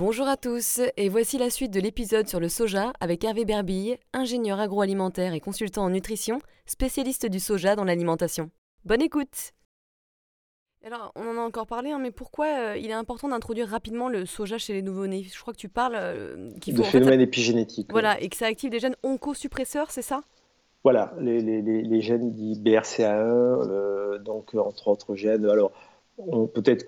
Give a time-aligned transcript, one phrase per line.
[0.00, 3.98] Bonjour à tous, et voici la suite de l'épisode sur le soja avec Hervé Berbille,
[4.14, 8.48] ingénieur agroalimentaire et consultant en nutrition, spécialiste du soja dans l'alimentation.
[8.86, 9.52] Bonne écoute
[10.82, 14.08] alors, on en a encore parlé, hein, mais pourquoi euh, il est important d'introduire rapidement
[14.08, 15.26] le soja chez les nouveau-nés?
[15.30, 16.80] Je crois que tu parles euh, qu'il faut...
[16.80, 17.88] De phénomène épigénétique.
[17.90, 20.22] Voilà, et que ça active des gènes oncosuppresseurs, c'est ça?
[20.82, 25.44] Voilà, les, les, les, gènes dits BRCA1, euh, donc entre autres gènes.
[25.44, 25.72] Alors,
[26.54, 26.84] peut-être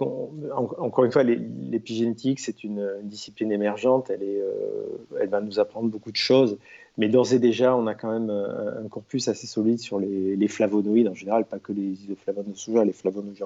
[0.78, 4.10] encore une fois, l'épigénétique, c'est une, discipline émergente.
[4.10, 4.52] Euh,
[5.20, 6.58] elle va nous apprendre beaucoup de choses.
[6.98, 11.08] Mais d'ores et déjà, on a quand même un, corpus assez solide sur les, flavonoïdes
[11.08, 13.42] en général, pas que les isoflavones de soja, les flavonoïdes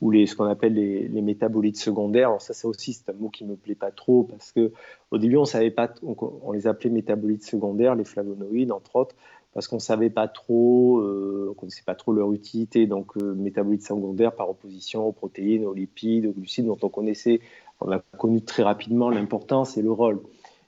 [0.00, 2.40] ou les, ce qu'on appelle les, métabolites secondaires.
[2.40, 4.72] Ça, c'est aussi c'est un mot qui me plaît pas trop parce que
[5.12, 9.14] au début, on savait pas, on les appelait métabolites secondaires, les flavonoïdes entre autres
[9.56, 12.86] parce qu'on ne savait pas trop, euh, on connaissait pas trop leur utilité.
[12.86, 17.40] Donc, euh, métabolites secondaires par opposition aux protéines, aux lipides, aux glucides, dont on connaissait,
[17.80, 20.20] on a connu très rapidement l'importance et le rôle.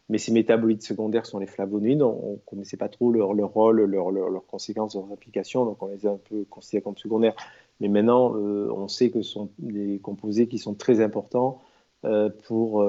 [0.09, 4.11] Mais ces métabolites secondaires sont les flavonoïdes, on ne connaissait pas trop leur, rôle, leurs
[4.11, 7.37] leur, conséquences, leurs applications, donc on les a un peu considérés comme secondaires.
[7.81, 11.61] Mais maintenant, euh, on sait que ce sont des composés qui sont très importants
[12.07, 12.83] euh, pour,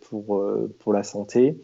[0.00, 0.44] pour,
[0.80, 1.60] pour la santé.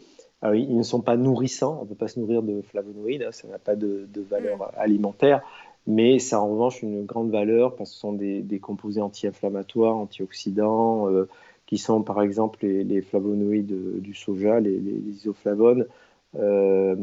[0.47, 3.31] Ah ils ne sont pas nourrissants, on ne peut pas se nourrir de flavonoïdes, hein,
[3.31, 4.77] ça n'a pas de, valeur mm.
[4.77, 5.41] alimentaire,
[5.87, 9.95] mais ça a en revanche une grande valeur parce que ce sont des, composés anti-inflammatoires,
[9.95, 11.27] antioxydants, euh,
[11.65, 14.77] qui sont par exemple les, flavonoïdes du soja, les,
[15.09, 15.87] isoflavones,
[16.35, 16.95] euh,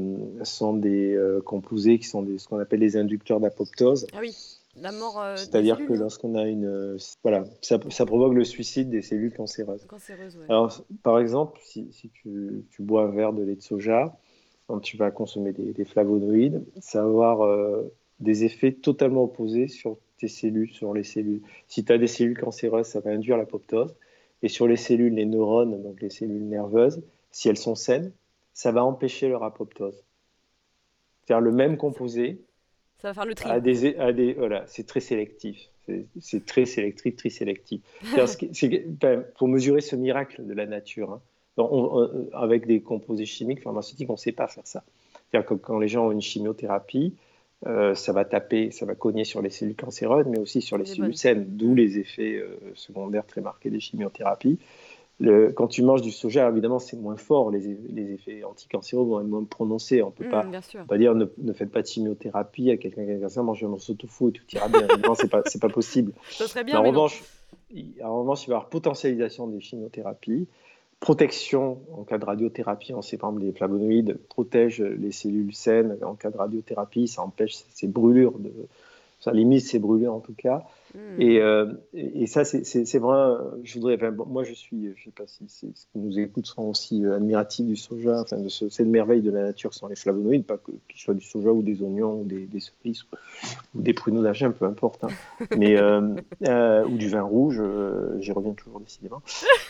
[0.45, 4.06] sont des euh, composés qui sont des, ce qu'on appelle les inducteurs d'apoptose.
[4.12, 4.37] Ah oui.
[4.77, 5.21] La mort.
[5.21, 6.66] Euh, C'est-à-dire que lorsqu'on a une.
[6.66, 9.87] Euh, voilà, ça, ça, provoque le suicide des cellules cancéreuses.
[10.49, 14.16] Alors, par exemple, si, si tu, tu, bois un verre de lait de soja,
[14.66, 19.99] quand tu vas consommer des, flavonoïdes, ça va avoir euh, des effets totalement opposés sur
[20.19, 21.43] tes cellules, sur les cellules.
[21.69, 23.94] Si tu as des cellules cancéreuses, ça va induire l'apoptose.
[24.43, 28.12] Et sur les cellules, les neurones, donc les cellules nerveuses, si elles sont saines,
[28.54, 30.03] ça va empêcher leur apoptose.
[31.22, 32.41] C'est-à-dire le même composé
[33.03, 33.51] ça va faire le tri.
[34.13, 35.69] des, voilà, c'est très sélectif.
[36.21, 37.81] C'est très sélectif, très sélectif.
[39.01, 41.21] Ben, pour mesurer ce miracle de la nature,
[41.59, 42.29] hein.
[42.33, 44.85] avec des composés chimiques pharmaceutiques, on ne sait pas faire ça.
[45.31, 47.15] C'est-à-dire que quand les gens ont une chimiothérapie,
[47.67, 50.84] euh, ça va taper, ça va cogner sur les cellules cancéreuses, mais aussi sur les
[50.84, 54.61] cellules saines, d'où les effets euh, secondaires très marqués des chimiothérapies
[55.55, 59.27] quand tu manges du soja, évidemment, c'est moins fort, les, les effets anticancéreux vont être
[59.27, 60.03] moins prononcés.
[60.03, 60.44] On ne peut pas,
[60.88, 63.71] pas, dire ne, ne, faites pas de chimiothérapie à quelqu'un qui a cancer, mangez un
[63.71, 64.87] morceau de tofu et tout ira bien.
[65.06, 66.12] non, ce n'est pas, pas, possible.
[66.31, 66.78] Ça serait bien.
[66.78, 67.22] en, revanche,
[68.03, 70.49] en revanche, il va y avoir potentialisation des chimiothérapies,
[70.99, 72.93] protection en cas de radiothérapie.
[72.94, 77.22] On sait par exemple les flavonoïdes protègent les cellules saines en cas de radiothérapie, ça
[77.22, 78.53] empêche ces brûlures de,
[79.21, 80.65] ça limite ces brûlures en tout cas.
[80.94, 81.20] Hmm.
[81.20, 83.36] Euh, et, et, ça, c'est vrai.
[83.62, 87.04] Je voudrais, moi, je suis, je sais pas si, ce qui nous écoute seront aussi
[87.04, 90.44] euh, admiratifs du soja, enfin de ce, cette merveille de la nature sans les flavonoïdes,
[90.44, 93.04] pas qu'il soit du soja ou des oignons ou des, des cerises
[93.75, 95.04] ou, des pruneaux d'Agen, peu importe.
[95.04, 95.47] Hein.
[95.56, 97.62] Mais euh, ou du vin rouge,
[98.19, 99.22] j'y reviens toujours décidément.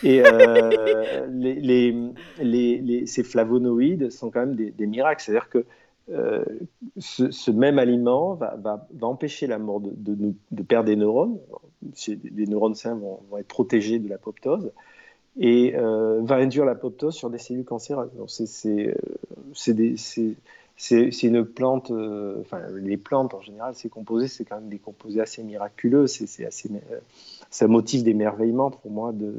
[0.03, 0.21] Et
[1.31, 1.55] les,
[2.39, 5.65] les, les, ces flavonoïdes sont quand même des, des miracles, c'est-à-dire que
[6.11, 6.43] euh,
[6.97, 11.39] ce, même aliment va, empêcher la mort de, de, de, perdre des neurones.
[12.07, 14.71] Les neurones sains vont, être protégés de l'apoptose
[15.37, 18.11] et euh, va induire l'apoptose sur des cellules cancéreuses.
[18.27, 18.95] C'est
[20.75, 24.79] c'est une plante, euh, enfin les plantes en général, ces composés, c'est quand même des
[24.79, 26.07] composés assez miraculeux.
[26.07, 26.69] C'est assez,
[27.49, 29.33] ça motive d'émerveillement pour moi de,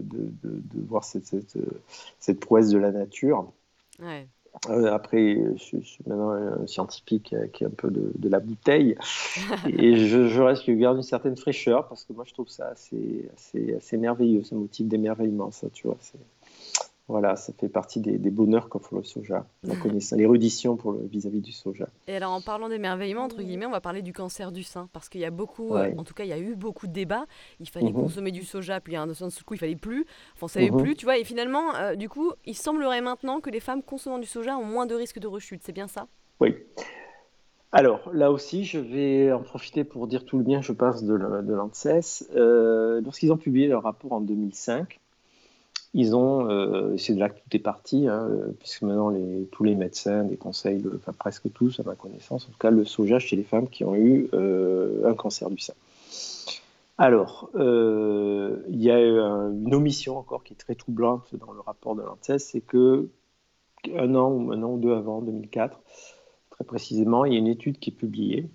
[0.87, 3.53] voir cette, prouesse de la nature.
[4.01, 4.29] Ouais.
[4.69, 8.97] Euh, après, je, suis maintenant un scientifique qui est un peu de, la bouteille.
[9.67, 12.69] et je, je, reste, je garde une certaine fraîcheur parce que moi, je trouve ça
[12.69, 15.99] assez, assez, assez merveilleux, ce motif d'émerveillement, ça, tu vois.
[17.07, 20.79] Voilà, ça fait partie des, bonheurs qu'offre le soja, la connaissance, l'érudition
[21.11, 21.89] vis-à-vis du soja.
[22.07, 25.11] Et alors, en parlant d'émerveillement, entre guillemets, on va parler du cancer du sein, parce
[25.11, 27.27] qu'il y a beaucoup, euh, en tout cas, il y a eu beaucoup de débats.
[27.61, 27.95] Il fallait mhm.
[27.95, 30.07] consommer du soja, puis un seul coup, il fallait plus.
[30.35, 30.83] Enfin, on savait mhm.
[30.83, 31.19] plus, tu vois.
[31.19, 34.65] Et finalement, euh, du coup, il semblerait maintenant que les femmes consommant du soja ont
[34.65, 35.63] moins de risques de rechute.
[35.63, 36.07] C'est bien ça?
[36.41, 36.55] Oui.
[37.71, 41.13] Alors, là aussi, je vais en profiter pour dire tout le bien, je pense, de
[41.13, 42.31] l'ANSES.
[42.35, 45.01] Euh, lorsqu'ils ont publié leur rapport en 2005,
[45.95, 49.15] ils ont, euh, c'est de là que tout est parti, hein, puisque maintenant
[49.53, 53.21] tous les médecins déconseillent, enfin presque tous à ma connaissance, en tout cas le soja
[53.21, 55.75] chez les femmes qui ont eu euh, un cancer du sein.
[56.99, 61.95] Alors, euh, il y a une omission encore qui est très troublante dans le rapport
[61.95, 63.09] de l'ANSES, c'est que
[63.97, 65.79] un an ou un an ou deux avant, 2004,
[66.51, 68.49] très précisément, il y a une étude qui est publiée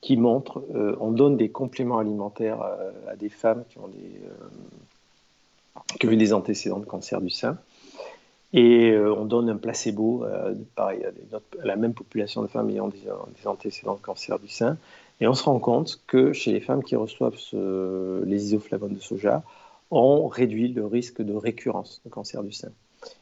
[0.00, 0.62] qui montre,
[1.00, 2.60] on donne des compléments alimentaires
[3.08, 4.20] à des femmes qui ont des
[5.98, 7.58] qui ont eu des antécédents de cancer du sein.
[8.52, 11.10] Et euh, on donne un placebo, euh, pareil, à,
[11.64, 14.78] la même population de femmes ayant des, antécédents de cancer du sein.
[15.20, 17.38] Et on se rend compte que chez les femmes qui reçoivent
[18.24, 19.42] les isoflavones de soja,
[19.90, 22.70] on réduit le risque de récurrence de cancer du sein.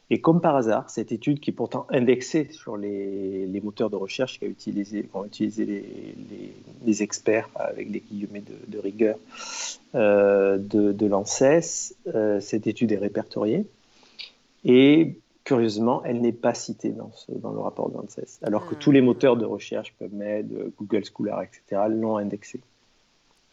[0.09, 4.39] Et comme par hasard, cette étude qui est pourtant indexée sur les, moteurs de recherche
[4.39, 6.53] qu'ont utilisé, utilisé les,
[6.85, 9.17] les, experts avec des guillemets de, rigueur
[9.95, 13.65] euh, de, de l'ANSES, euh, cette étude est répertoriée.
[14.65, 18.91] Et curieusement, elle n'est pas citée dans, dans le rapport de l'ANSES, alors que tous
[18.91, 22.59] les moteurs de recherche, PubMed, Google Scholar, etc., l'ont indexé.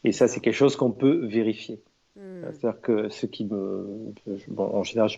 [0.04, 1.80] Et ça, c'est quelque chose qu'on peut vérifier.
[2.16, 2.42] Hmm.
[2.52, 4.12] C'est-à-dire que ce qui me.
[4.48, 5.10] Bon, en général,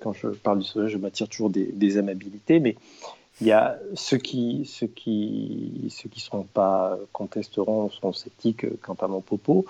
[0.00, 2.76] quand je parle du soja, je m'attire toujours des, amabilités, mais
[3.40, 8.94] il y a ceux qui ceux qui ceux qui seront pas contesteront seront sceptiques quant
[8.94, 9.66] à mon propos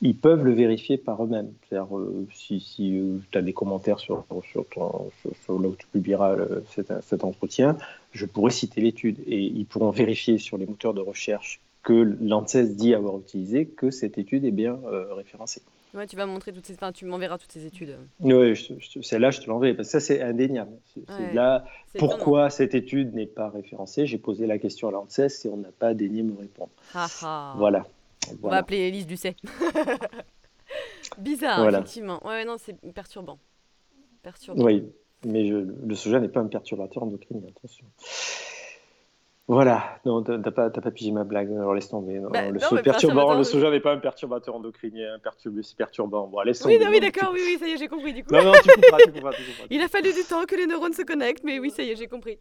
[0.00, 4.24] ils peuvent le vérifier par eux-mêmes c'est-à-dire euh, si, euh, tu as des commentaires sur
[4.50, 5.10] sur, ton,
[5.44, 6.34] sur, là où tu publieras
[6.70, 7.76] cet, entretien
[8.12, 12.74] je pourrais citer l'étude et ils pourront vérifier sur les moteurs de recherche que l'ANSES
[12.74, 15.60] dit avoir utilisé que cette étude est bien euh, référencée
[15.94, 17.96] Ouais, tu vas montrer toutes ces, enfin, tu m'enverras toutes ces études.
[18.20, 18.54] Oui,
[19.02, 20.72] celle-là, je te l'enverrai parce que ça, c'est indéniable.
[21.34, 21.64] Là
[21.98, 24.06] pourquoi cette étude n'est pas référencée?
[24.06, 26.70] J'ai posé la question à l'ANSES et on n'a pas daigné me répondre.
[27.56, 27.86] Voilà.
[28.42, 29.34] On va appeler Elise Ducet.
[31.18, 32.24] Bizarre, effectivement.
[32.26, 33.38] Ouais, non, c'est perturbant.
[34.22, 34.62] perturbant.
[34.62, 34.84] Oui,
[35.24, 37.86] mais le soja n'est pas un perturbateur endocrinien, attention.
[39.48, 42.20] Voilà, non, t'as pas, pas pigé ma blague, alors laisse tomber.
[42.20, 46.28] Non, bah, le, perturbant, le soja n'est pas un perturbateur endocrinien, c'est perturbant.
[46.28, 46.78] Bon, laisse tomber.
[46.78, 48.32] Oui, oui d'accord, oui, oui, ça y est, j'ai compris du coup.
[48.32, 49.66] Non, non, tu comprends, tu comprends, tu comprends.
[49.70, 51.96] Il a fallu du temps que les neurones se connectent, mais oui, ça y est,
[51.96, 52.38] j'ai compris.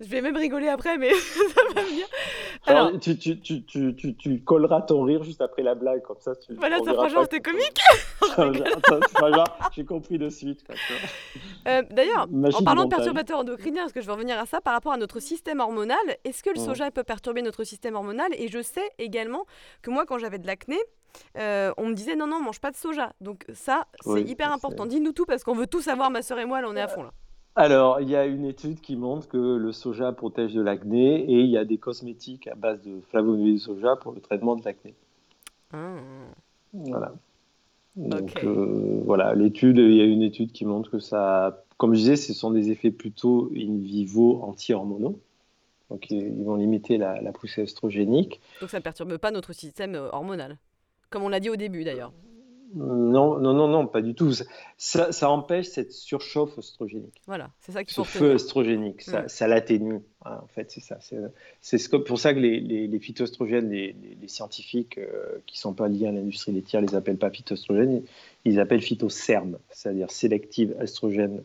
[0.00, 2.06] Je vais même rigoler après, mais ça va venir.
[2.68, 6.34] Alors, tu, tu, tu, tu, tu, colleras ton rire juste après la blague, comme ça.
[6.36, 7.80] Tu, voilà, ça franchement, c'était comique.
[9.74, 10.64] J'ai compris de suite.
[11.66, 14.74] Euh, D'ailleurs, en parlant de perturbateurs endocriniens, parce que je vais revenir à ça, par
[14.74, 18.28] rapport à notre système hormonal, est-ce que le soja peut perturber notre système hormonal?
[18.36, 19.44] Et je sais également
[19.82, 20.78] que moi, quand j'avais de l'acné,
[21.36, 23.12] euh, on me disait non, non, mange pas de soja.
[23.20, 24.86] Donc ça, c'est hyper important.
[24.86, 26.88] Dis-nous tout parce qu'on veut tout savoir, ma soeur et moi, là, on est à
[26.88, 27.12] fond là.
[27.58, 31.40] Alors, il y a une étude qui montre que le soja protège de l'acné et
[31.40, 34.64] il y a des cosmétiques à base de flavonoïdes de soja pour le traitement de
[34.64, 34.94] l'acné.
[35.72, 35.96] Ah.
[36.72, 37.14] Voilà.
[37.96, 41.98] Donc euh, voilà, l'étude, il y a une étude qui montre que ça, comme je
[41.98, 45.18] disais, ce sont des effets plutôt in vivo anti-hormonaux.
[45.90, 48.40] Donc ils vont limiter la, la poussée estrogénique.
[48.60, 50.58] Donc ça ne perturbe pas notre système euh, hormonal,
[51.10, 52.12] comme on l'a dit au début d'ailleurs.
[52.74, 54.32] Non, non, non, non, pas du tout.
[54.76, 57.22] Ça, ça empêche cette surchauffe oestrogénique.
[57.26, 59.28] Voilà, c'est ça qui Ce feu oestrogénique, ça, mm.
[59.28, 60.00] ça l'atténue.
[60.24, 60.98] Hein, en fait, c'est ça.
[61.60, 65.72] C'est pour ça que les, les, les phytoestrogènes, les, les, scientifiques euh, qui ne sont
[65.72, 68.02] pas liés à l'industrie laitière, les appellent pas phytoestrogènes,
[68.44, 71.42] ils appellent phytocermes, c'est-à-dire sélective estrogène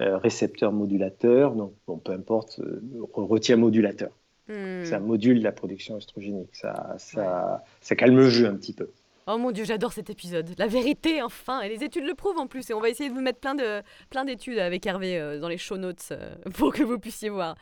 [0.00, 1.54] euh, récepteur modulateur.
[1.54, 2.82] Donc, bon, peu importe, euh,
[3.14, 4.10] retient modulateur.
[4.48, 4.84] Mm.
[4.84, 6.54] Ça module la production oestrogénique.
[6.54, 8.88] Ça, ça, ça calme le jeu un petit peu.
[9.34, 10.50] Oh mon dieu, j'adore cet épisode.
[10.58, 11.62] La vérité, enfin.
[11.62, 12.68] Et les études le prouvent en plus.
[12.68, 15.48] Et on va essayer de vous mettre plein, de, plein d'études avec Hervé euh, dans
[15.48, 17.54] les show notes euh, pour que vous puissiez voir.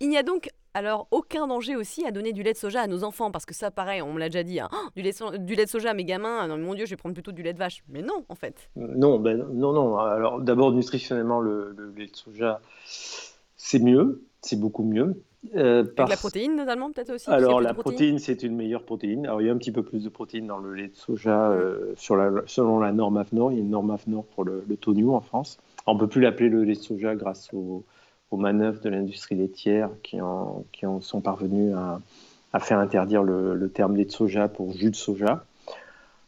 [0.00, 2.86] Il n'y a donc alors aucun danger aussi à donner du lait de soja à
[2.86, 3.30] nos enfants.
[3.30, 4.60] Parce que ça, pareil, on me l'a déjà dit.
[4.60, 4.70] Hein.
[4.72, 6.48] Oh, du, lait, de soja mes gamins.
[6.48, 7.82] Non, mon dieu, je vais prendre plutôt du lait de vache.
[7.90, 8.70] Mais non, en fait.
[8.76, 9.98] Non, ben, non, non.
[9.98, 12.62] Alors d'abord, nutritionnellement, le, le lait de soja,
[13.56, 14.24] c'est mieux.
[14.42, 15.22] C'est beaucoup mieux.
[15.56, 19.26] Euh, Avec la protéine notamment peut-être aussi Alors la protéine, c'est une meilleure protéine.
[19.26, 21.50] Alors il y a un petit peu plus de protéines dans le lait de soja
[21.50, 23.52] euh, sur la, selon la norme AFNOR.
[23.52, 25.58] Il y a une norme AFNOR pour le, le en France.
[25.86, 27.84] On ne peut plus l'appeler le lait de soja grâce aux,
[28.32, 32.00] manœuvres de l'industrie laitière qui en, qui en sont parvenus à,
[32.52, 35.44] à faire interdire le, le, terme lait de soja pour jus de soja.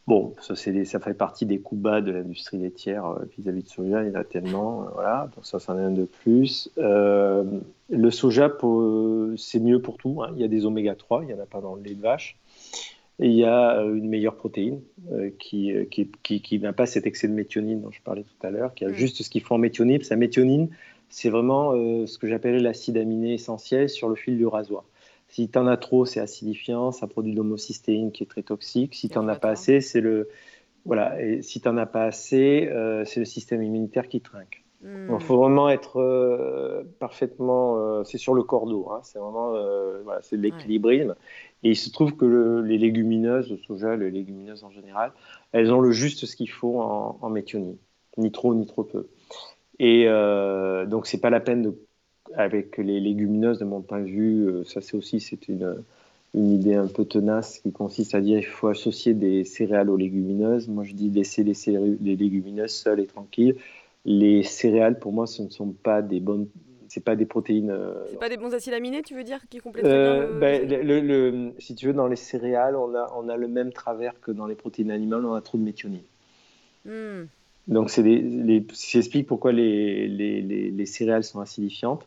[0.09, 4.02] Bon, ça, ça, fait partie des coups bas de l'industrie laitière euh, vis-à-vis de soja,
[4.02, 6.71] il y en a tellement, euh, voilà, donc ça, c'en est un de plus.
[6.78, 7.44] Euh,
[7.88, 8.50] le soja,
[9.37, 10.32] c'est mieux pour tout, hein.
[10.35, 12.02] il y a des oméga 3, il n'y en a pas dans le lait de
[12.02, 12.37] vache,
[13.21, 14.80] et il y a une meilleure protéine
[15.38, 18.50] qui, qui, qui, qui n'a pas cet excès de méthionine dont je parlais tout à
[18.50, 18.94] l'heure, qui a mm.
[18.94, 20.02] juste ce qu'il faut en méthionine.
[20.02, 20.71] Sa méthionine,
[21.11, 21.73] c'est vraiment
[22.06, 24.85] ce que j'appelais l'acide aminé essentiel sur le fil du rasoir.
[25.32, 28.94] Si tu en as trop, c'est acidifiant, ça produit de l'homocystéine qui est très toxique.
[28.94, 30.28] Si tu n'en as pas assez, c'est le,
[30.84, 34.62] Voilà, et si tu n'en as pas assez, euh, c'est le système immunitaire qui trinque.
[34.82, 35.20] Il hmm.
[35.20, 37.78] faut vraiment être euh, parfaitement.
[37.78, 39.52] Euh, c'est sur le cordeau, hein, c'est vraiment
[40.04, 41.14] voilà, c'est de l'équilibrisme.
[41.62, 45.12] Et il se trouve que les légumineuses, le soja, les légumineuses en général,
[45.52, 47.78] elles ont le juste ce qu'il faut en, en méthionine,
[48.18, 49.08] ni trop ni trop peu.
[49.78, 50.04] Et
[50.88, 51.74] donc, c'est pas la peine de,
[52.36, 55.82] avec les légumineuses, de mon point de vue, ça c'est aussi c'est une
[56.34, 59.96] une idée un peu tenace qui consiste à dire qu'il faut associer des céréales aux
[59.96, 60.68] légumineuses.
[60.68, 61.54] Moi, je dis laisser les,
[62.00, 63.56] les légumineuses seules et tranquilles.
[64.04, 66.48] Les céréales, pour moi, ce ne sont pas des bonnes.
[66.88, 67.70] C'est pas des protéines.
[67.70, 71.52] Euh, c'est pas des bons acides aminés, tu veux dire, qui complètent euh, ben, le...
[71.58, 74.46] Si tu veux, dans les céréales, on a, on a le même travers que dans
[74.46, 76.02] les protéines animales, on a trop de méthionine.
[76.84, 77.24] Hmm.
[77.68, 82.06] Donc, c'est les, explique pourquoi les, les, les, céréales sont acidifiantes.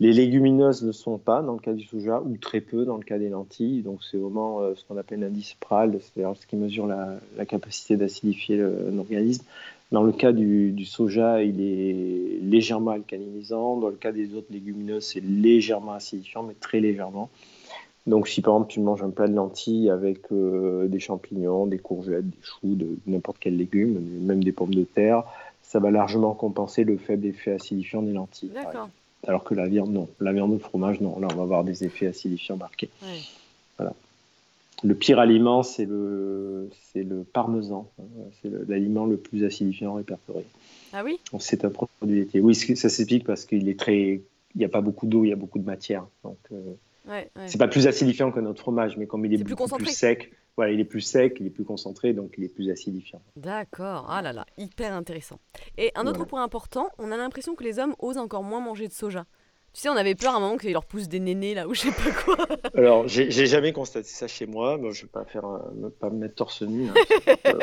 [0.00, 2.96] Les légumineuses ne le sont pas dans le cas du soja, ou très peu dans
[2.96, 3.82] le cas des lentilles.
[3.82, 7.96] Donc c'est vraiment euh, ce qu'on appelle l'indice PRAL, c'est-à-dire ce qui mesure la, capacité
[7.96, 9.44] d'acidifier l'organisme.
[9.92, 13.76] Dans le cas du, soja, il est légèrement alcalinisant.
[13.76, 17.30] Dans le cas des autres légumineuses, c'est légèrement acidifiant, mais très légèrement.
[18.06, 21.78] Donc si par exemple tu manges un plat de lentilles avec euh, des champignons, des
[21.78, 25.22] courgettes, des choux, de n'importe quel légume, même des pommes de terre,
[25.62, 28.50] ça va largement compenser le faible effet acidifiant des lentilles.
[28.50, 28.88] D'accord.
[29.26, 30.08] Alors que la viande, non.
[30.20, 31.18] La viande de fromage, non.
[31.18, 32.90] Là, on va avoir des effets acidifiants marqués.
[33.78, 33.94] Voilà.
[34.82, 37.88] Le pire aliment, c'est le, c'est le parmesan.
[38.42, 40.44] C'est l'aliment le, plus acidifiant répertorié.
[40.92, 41.18] Ah oui?
[41.38, 42.40] C'est un produit laitier.
[42.40, 44.20] Oui, ça s'explique parce qu'il est très.
[44.54, 46.06] Il n'y a pas beaucoup d'eau, il y a beaucoup de matière.
[46.22, 46.74] Donc, euh,
[47.08, 50.32] ouais, c'est pas plus acidifiant que notre fromage, mais comme il est, beaucoup plus, sec,
[50.56, 53.22] voilà, il est plus sec, il est plus concentré, donc il est plus acidifiant.
[53.36, 55.38] D'accord, ah là là, hyper intéressant.
[55.78, 58.88] Et un autre point important, on a l'impression que les hommes osent encore moins manger
[58.88, 59.26] de soja.
[59.74, 61.74] Tu sais, on avait peur à un moment qu'il leur pousse des nénés là ou
[61.74, 62.36] je sais pas quoi.
[62.76, 64.76] Alors, j'ai jamais constaté ça chez moi.
[64.76, 65.42] Moi, je vais pas faire,
[65.98, 66.88] pas me mettre torse nu.
[66.88, 66.94] Hein.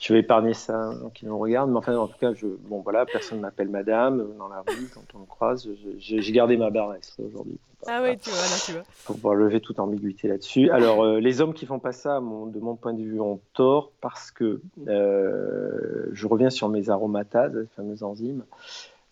[0.00, 1.70] je vais épargner ça aux qui nous regardent.
[1.70, 5.04] Mais enfin, en tout cas, je, bon voilà, personne m'appelle Madame dans la rue quand
[5.14, 5.68] on me croise.
[5.98, 7.58] J'ai gardé ma barre aujourd'hui.
[7.86, 8.82] Ah oui, tu vois, là, tu vois.
[9.04, 10.70] Pour pouvoir lever toute ambiguïté là-dessus.
[10.70, 13.92] Alors, euh, les hommes qui font pas ça, de mon point de vue, ont tort
[14.00, 18.42] parce que euh, je reviens sur mes aromatases, les fameuses enzymes.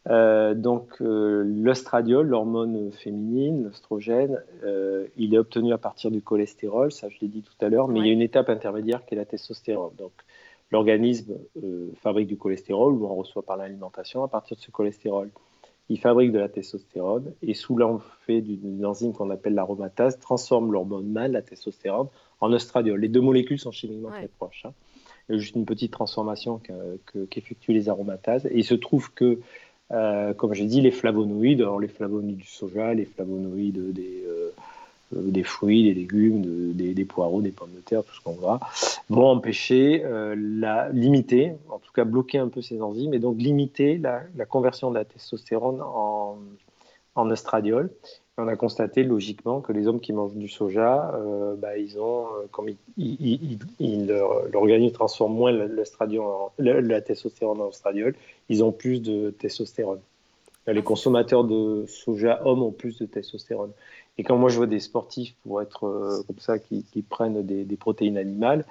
[0.08, 6.92] Euh, donc euh, l'ostradiol, l'hormone féminine, l'ostrogène, euh, il est obtenu à partir du cholestérol,
[6.92, 9.14] ça je l'ai dit tout à l'heure, mais il y a une étape intermédiaire qui
[9.14, 9.94] est la testostérone.
[9.98, 10.12] Donc
[10.70, 11.34] l'organisme
[12.02, 15.30] fabrique du cholestérol ou en reçoit par l'alimentation à partir de ce cholestérol.
[15.88, 21.06] Il fabrique de la testostérone et sous l'effet d'une enzyme qu'on appelle l'aromatase, transforme l'hormone
[21.06, 22.08] mâle, la testostérone,
[22.40, 23.00] en ostradiol.
[23.00, 24.66] Les deux molécules sont chimiquement très proches.
[24.66, 24.72] Hein.
[25.28, 26.60] Il y a juste une petite transformation
[27.30, 28.46] qu'effectuent les aromatases.
[28.46, 29.40] Et il se trouve que
[29.92, 34.50] euh, comme j'ai dit, les flavonoïdes, les flavonoïdes du soja, les flavonoïdes des, euh,
[35.16, 38.58] euh, fruits, des légumes, des, poireaux, des pommes de terre, tout ce qu'on voit,
[39.08, 40.02] vont empêcher,
[40.36, 44.90] la, limiter, en tout cas bloquer un peu ces enzymes, et donc limiter la, conversion
[44.90, 46.36] de la testostérone en,
[47.14, 47.90] en estradiol
[48.38, 52.26] on a constaté logiquement que les hommes qui mangent du soja, euh, bah, ils ont,
[52.26, 52.68] euh, comme
[54.52, 55.52] l'organisme transforme moins
[56.58, 58.14] la testostérone en estradiol,
[58.48, 60.00] ils ont plus de testostérone.
[60.66, 63.70] Les consommateurs de soja hommes ont plus de testostérone.
[64.18, 67.76] Et quand moi je vois des sportifs pour être euh, comme ça qui, prennent des,
[67.76, 68.64] protéines animales,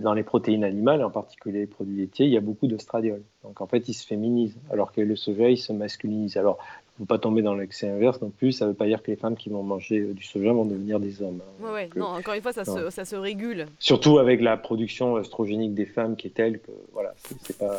[0.00, 3.22] dans les protéines animales, en particulier les produits laitiers, il y a beaucoup d'ostradiol.
[3.44, 6.36] Donc en fait, ils se féminisent, alors que le soja, il se masculinise.
[6.36, 6.58] Alors
[6.98, 8.52] ne faut pas tomber dans l'excès inverse non plus.
[8.52, 10.64] Ça ne veut pas dire que les femmes qui vont manger euh, du soja vont
[10.64, 11.40] devenir des hommes.
[11.62, 11.72] Hein.
[11.72, 13.66] Ouais, non, encore une fois, ça se, ça se, régule.
[13.78, 17.76] Surtout avec la production oestrogénique des femmes qui est telle que voilà, c'est pas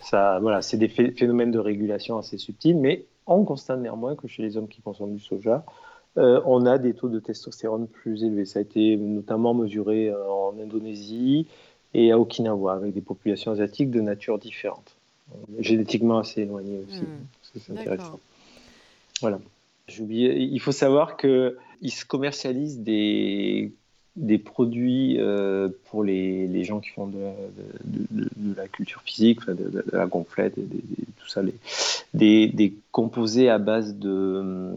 [0.00, 0.38] ça.
[0.40, 4.56] Voilà, c'est des phénomènes de régulation assez subtils, mais on constate néanmoins que chez les
[4.56, 5.64] hommes qui consomment du soja,
[6.18, 8.44] euh, on a des taux de testostérone plus élevés.
[8.44, 11.46] Ça a été notamment mesuré euh, en Indonésie
[11.94, 14.96] et à Okinawa, avec des populations asiatiques de nature différente,
[15.58, 17.02] génétiquement assez éloignées aussi.
[17.02, 17.26] Hmm.
[17.54, 18.20] C'est intéressant.
[19.20, 19.40] Voilà.
[19.98, 21.56] Il faut savoir qu'il
[21.92, 23.72] se commercialise des,
[24.20, 27.18] des produits euh, pour les, les, gens qui font de,
[28.56, 31.42] la culture physique, de, la gonflette, et tout ça,
[32.14, 34.74] des, des, composés à base de,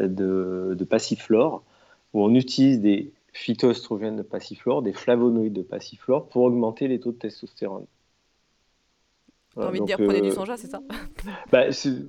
[0.00, 1.62] de, passiflore,
[2.12, 7.12] où on utilise des phytoestrogènes de passiflore, des flavonoïdes de passiflore pour augmenter les taux
[7.12, 7.84] de testostérone.
[9.58, 10.80] T'as envie de dire prenez du euh, soja, c'est ça?
[11.52, 11.64] Bah,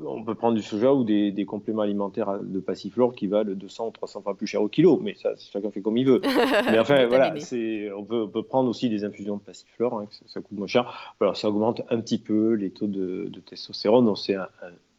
[0.05, 3.87] On peut prendre du soja ou des, des, compléments alimentaires de passiflore qui valent 200
[3.87, 6.21] ou 300 fois plus cher au kilo, mais ça, chacun fait comme il veut.
[6.71, 10.41] mais enfin, voilà, on peut, on peut, prendre aussi des infusions de passiflore, hein, ça,
[10.41, 11.15] coûte moins cher.
[11.19, 14.47] Alors, ça augmente un petit peu les taux de, de testostérone, donc c'est un,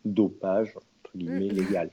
[0.05, 1.57] dopage, entre guillemets, mm.
[1.57, 1.91] légal.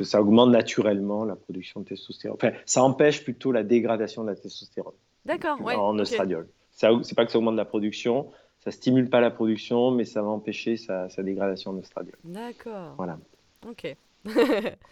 [0.00, 2.38] ça augmente naturellement la production de testostérone.
[2.40, 4.94] Enfin, ça empêche plutôt la dégradation de la testostérone.
[5.24, 5.74] D'accord, ouais.
[5.74, 6.16] En okay
[6.70, 8.30] Ça, c'est pas que ça augmente la production,
[8.68, 12.16] ça stimule pas la production, mais ça va empêcher sa, sa dégradation en estradiol.
[12.22, 12.94] D'accord.
[12.98, 13.18] Voilà.
[13.66, 13.96] Ok.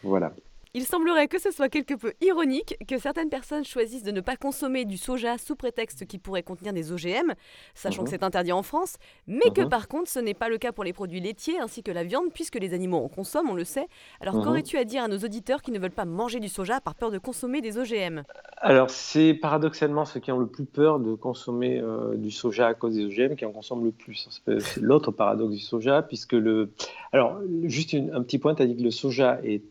[0.02, 0.33] voilà.
[0.78, 4.37] Il semblerait que ce soit quelque peu ironique que certaines personnes choisissent de ne pas
[4.37, 7.33] consommer du soja sous prétexte qu'il pourrait contenir des OGM,
[7.75, 8.16] sachant que Mhm.
[8.18, 9.71] c'est interdit en France, mais que Mhm.
[9.71, 12.26] par contre ce n'est pas le cas pour les produits laitiers ainsi que la viande,
[12.35, 13.87] puisque les animaux en consomment, on le sait.
[14.21, 14.45] Alors Mhm.
[14.45, 17.11] qu'aurais-tu à dire à nos auditeurs qui ne veulent pas manger du soja par peur
[17.11, 18.25] de consommer des OGM
[18.59, 22.75] Alors, c'est paradoxalement ceux qui ont le plus peur de consommer euh, du soja à
[22.75, 24.28] cause des OGM qui en consomment le plus.
[24.45, 26.71] C'est c'est l'autre paradoxe du soja, puisque le.
[27.12, 29.62] Alors, juste une- un petit point, tu as dit que le soja est.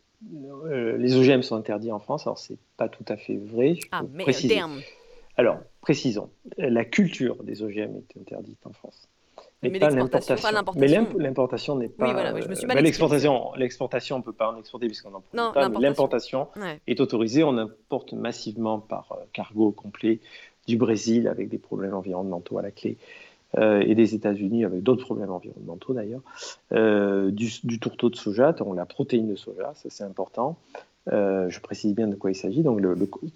[0.65, 3.75] euh, les OGM sont interdits en France, alors c'est pas tout à fait vrai.
[3.91, 4.55] Ah mais préciser.
[4.55, 4.79] damn
[5.37, 9.07] Alors, précisons, la culture des OGM est interdite en France.
[9.63, 10.49] Mais pas l'importation.
[10.75, 12.07] Mais l'imp- l'importation n'est pas.
[12.07, 14.57] Oui, voilà, oui, je me suis euh, mal bah, l'exportation, l'exportation, on peut pas en
[14.57, 15.67] exporter puisqu'on n'en produit Non, pas.
[15.79, 16.47] l'importation.
[16.55, 16.79] Ouais.
[16.87, 17.43] est autorisée.
[17.43, 20.19] On importe massivement par euh, cargo complet
[20.67, 22.97] du Brésil avec des problèmes environnementaux à la clé.
[23.57, 26.21] Euh, et des États-Unis avec d'autres problèmes environnementaux d'ailleurs,
[26.73, 30.57] euh, du, tourteau de soja, donc la protéine de soja, ça c'est important.
[31.11, 32.63] Euh, je précise bien de quoi il s'agit.
[32.63, 32.81] Donc,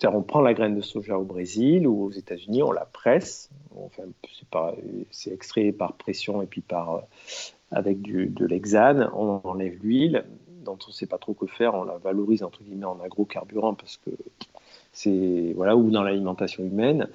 [0.04, 4.04] on prend la graine de soja au Brésil ou aux États-Unis, on la presse, enfin,
[5.12, 7.04] c'est, extrait par pression et puis par
[7.72, 10.26] avec de l'hexane, on enlève l'huile,
[10.66, 13.76] dont on ne sait pas trop que faire, on la valorise entre guillemets en agrocarburant
[13.76, 14.10] parce que
[14.92, 17.08] c'est voilà ou dans l'alimentation humaine.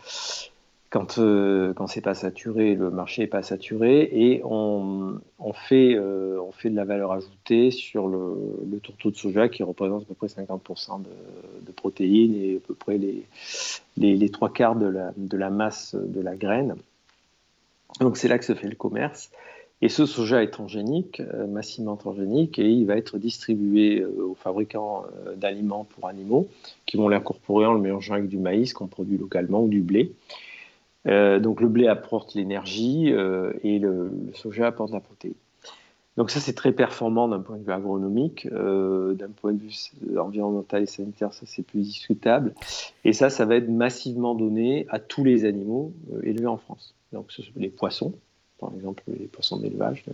[0.95, 5.97] Quand, euh, quand c'est pas saturé, le marché n'est pas saturé et on, on, fait,
[5.97, 8.37] euh, on fait de la valeur ajoutée sur le,
[8.71, 12.75] le tourteau de soja qui représente à peu près 50% de, protéines et à peu
[12.75, 13.01] près
[13.97, 16.77] les, trois quarts de la, de la masse de la graine.
[17.99, 19.33] Donc c'est là que se fait le commerce.
[19.83, 24.37] Et ce soja est transgénique, euh, massivement transgénique, et il va être distribué euh, aux
[24.37, 26.47] fabricants d'aliments pour animaux
[26.87, 30.13] qui vont l'incorporer en le mélangeant avec du maïs qu'on produit localement ou du blé.
[31.07, 35.35] Euh, donc le blé apporte l'énergie euh, et le, soja apporte la protéine.
[36.17, 40.19] Donc ça c'est très performant d'un point de vue agronomique, euh, d'un point de vue
[40.19, 42.55] environnemental et sanitaire ça c'est plus discutable.
[43.05, 46.95] Et ça ça va être massivement donné à tous les animaux élevés en France.
[47.13, 48.15] Donc les poissons,
[48.61, 50.05] par exemple les poissons d'élevage,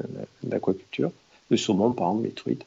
[0.43, 1.13] d'aquaculture,
[1.51, 2.67] le saumon par exemple, les truites.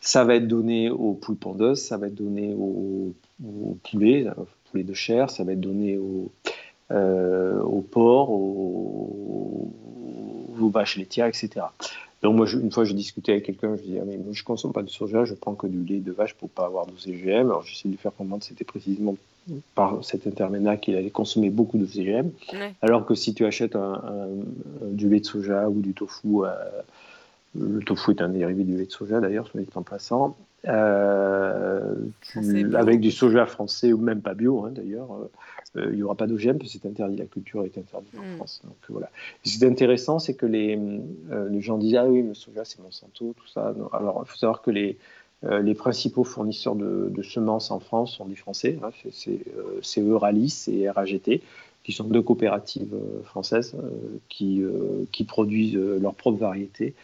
[0.00, 3.12] Ça va être donné aux poules pondeuses, ça va être donné aux,
[3.44, 4.26] aux poulets,
[4.70, 6.30] poulets de chair, ça va être donné aux
[6.90, 9.70] euh, aux porcs, aux,
[10.72, 11.66] vaches laitières, etc.
[12.22, 14.40] Donc moi, je, une fois, j'ai discuté avec quelqu'un, je disais, ah, mais moi, je
[14.40, 16.64] ne consomme pas de soja, je prends que du lait de vache pour ne pas
[16.64, 17.46] avoir d'OCGM.
[17.50, 19.14] Alors j'essaie de lui faire comprendre que c'était précisément
[19.74, 22.30] par cet intermédiaire qu'il allait consommer beaucoup de CGM.
[22.52, 22.74] Ouais.
[22.82, 26.44] Alors que si tu achètes un, un, un, du lait de soja ou du tofu,
[26.44, 26.48] euh,
[27.58, 31.94] le tofu est un dérivé du lait de soja d'ailleurs, soit dit en passant, euh,
[32.22, 35.08] tu, avec du soja français ou même pas bio hein, d'ailleurs,
[35.76, 38.22] euh, il n'y aura pas d'OGM parce que c'est interdit, la culture est interdite en
[38.22, 38.36] Mm.
[38.36, 38.60] France.
[38.64, 39.10] Donc voilà.
[39.44, 40.78] Et ce qui est intéressant, c'est que les,
[41.30, 43.74] euh, les gens disent ah oui, le soja c'est Monsanto, tout ça.
[43.76, 43.88] Non.
[43.92, 44.96] Alors il faut savoir que les,
[45.44, 48.90] euh, les principaux fournisseurs de, de, semences en France sont des Français, hein,
[49.82, 51.42] c'est Euralis et RAGT,
[51.82, 53.76] qui sont deux coopératives françaises
[54.30, 54.62] qui,
[55.12, 56.94] qui produisent leurs propres variétés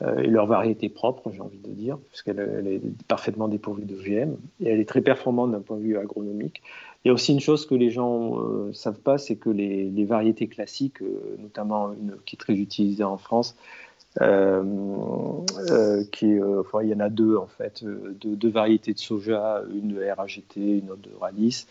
[0.00, 4.68] et leur variété propre, j'ai envie de dire, puisqu'elle elle est parfaitement dépourvue d'OGM et
[4.68, 6.62] elle est très performante d'un point de vue agronomique.
[7.04, 9.50] Il y a aussi une chose que les gens ne euh, savent pas, c'est que
[9.50, 13.56] les, variétés classiques, euh, notamment une qui est très utilisée en France,
[14.20, 14.62] euh,
[16.02, 20.56] est, il y en a deux en fait, deux, variétés de soja, une de RAGT,
[20.56, 21.66] une autre de Ralis.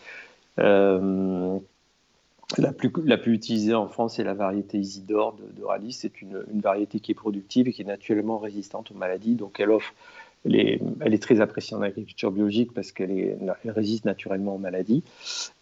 [2.58, 2.90] La plus,
[3.26, 5.92] utilisée en France, c'est la variété Isidore de, Ralis.
[5.92, 9.34] C'est une, variété qui est productive et qui est naturellement résistante aux maladies.
[9.36, 9.94] Donc, elle offre,
[10.44, 15.04] elle est très appréciée en agriculture biologique parce qu'elle elle résiste naturellement aux maladies,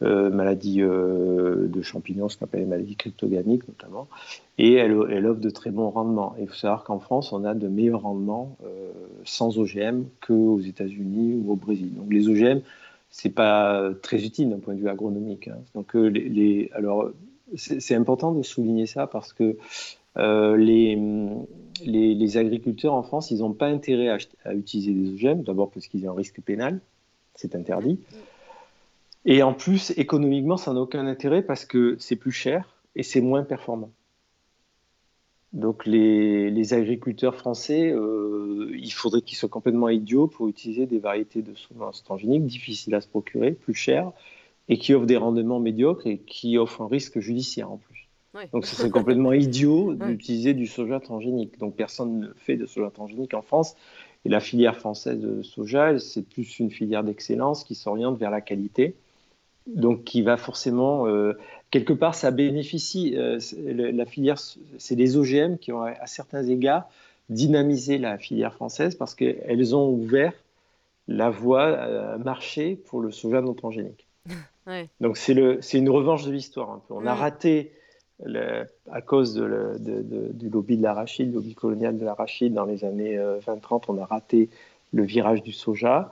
[0.03, 4.09] euh, maladies euh, de champignons, ce qu'on appelle les maladies cryptogamiques notamment.
[4.57, 6.35] Et elle, offre de très bons rendements.
[6.39, 8.91] Et il faut savoir qu'en France, on a de meilleurs rendements euh,
[9.25, 11.95] sans OGM qu'aux États-Unis ou au Brésil.
[11.95, 12.61] Donc, les OGM,
[13.11, 15.49] c'est pas très utile d'un point de vue agronomique.
[15.49, 15.59] Hein.
[15.75, 15.95] Donc,
[16.73, 17.11] alors,
[17.57, 19.57] c'est important de souligner ça parce que
[20.17, 20.99] les,
[21.87, 24.09] les, agriculteurs en France, ils n'ont pas intérêt
[24.45, 26.81] à, utiliser des OGM, d'abord parce qu'ils ont un risque pénal,
[27.35, 27.99] c'est interdit.
[29.25, 33.21] Et en plus, économiquement, ça n'a aucun intérêt parce que c'est plus cher et c'est
[33.21, 33.91] moins performant.
[35.53, 41.01] Donc les, les agriculteurs français, euh, il faudrait qu'ils soient complètement idiots pour utiliser des
[41.01, 44.13] variétés de semences transgéniques difficiles à se procurer, plus chères,
[44.69, 48.00] et qui offrent des rendements médiocres et qui offrent un risque judiciaire en plus.
[48.35, 48.49] Ouais.
[48.53, 51.59] Donc ce serait complètement idiot d'utiliser du soja transgénique.
[51.59, 53.75] Donc personne ne fait de soja transgénique en France.
[54.25, 58.41] Et la filière française de soja, c'est plus une filière d'excellence qui s'oriente vers la
[58.41, 58.95] qualité
[59.67, 61.35] donc qui va forcément euh,
[61.71, 64.39] quelque part, ça bénéficie, la filière,
[64.79, 66.89] c'est les OGM qui ont à certains égards
[67.29, 70.33] dynamisé la filière française parce qu'elles ont ouvert
[71.09, 74.07] la voie à marché pour le soja non transgénique.
[75.01, 75.33] Donc c'est
[75.79, 76.95] une revanche de l'histoire un peu.
[76.95, 77.73] On a raté
[78.91, 83.79] à cause du lobby de l'arachide, lobby colonial de l'arachide dans les années 20-30, euh,
[83.89, 84.49] on a raté
[84.93, 86.11] le virage du soja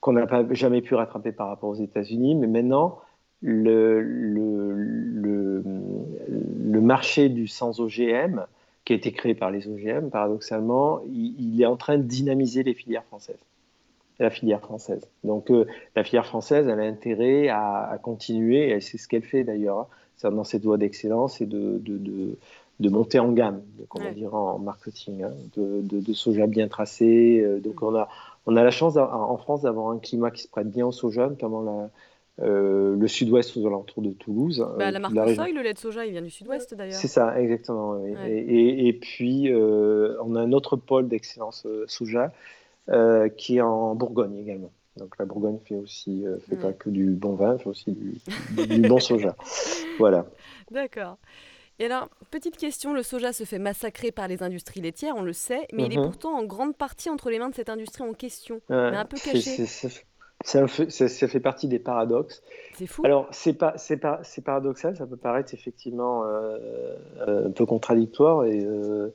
[0.00, 2.34] qu'on n'a jamais pu rattraper par rapport aux États-Unis.
[2.34, 3.00] Mais maintenant,
[3.40, 5.62] le, le,
[6.80, 8.44] marché du sans OGM,
[8.84, 12.74] qui a été créé par les OGM, paradoxalement, il, est en train de dynamiser les
[12.74, 13.40] filières françaises.
[14.18, 15.06] La filière française.
[15.24, 19.44] Donc, euh, la filière française, elle a intérêt à, continuer, et c'est ce qu'elle fait
[19.44, 19.80] d'ailleurs.
[19.80, 19.86] Hein
[20.24, 22.36] dans cette voie d'excellence et de, de,
[22.80, 23.62] de, monter en gamme,
[23.94, 27.40] on dirait en marketing, hein, de, soja bien tracé.
[27.40, 28.08] Euh, donc on a,
[28.46, 31.28] on a la chance en France d'avoir un climat qui se prête bien au soja,
[31.28, 31.90] notamment la,
[32.42, 34.66] euh, le sud-ouest aux alentours de Toulouse.
[34.78, 36.94] Bah, la marque Soy, le lait de soja, il vient du sud-ouest d'ailleurs.
[36.94, 38.02] C'est ça, exactement.
[38.26, 42.32] Et, et, puis, euh, on a un autre pôle d'excellence soja
[43.36, 44.72] qui est en Bourgogne également.
[44.96, 48.18] Donc la Bourgogne fait aussi, fait pas que du bon vin, fait aussi du,
[48.66, 49.36] du bon soja.
[49.98, 50.26] Voilà.
[50.70, 51.16] D'accord.
[51.78, 55.32] Et alors, petite question, le soja se fait massacrer par les industries laitières, on le
[55.32, 56.04] sait, mais il est mhm.
[56.04, 59.18] pourtant en grande partie entre les mains de cette industrie en question, mais un peu
[59.18, 59.66] caché.
[60.46, 62.40] Ça fait, partie des paradoxes.
[62.74, 63.02] C'est fou.
[63.04, 66.94] Alors, c'est pas, pas, paradoxal, ça peut paraître effectivement euh,
[67.26, 68.44] euh, un peu contradictoire.
[68.44, 69.12] Et, euh,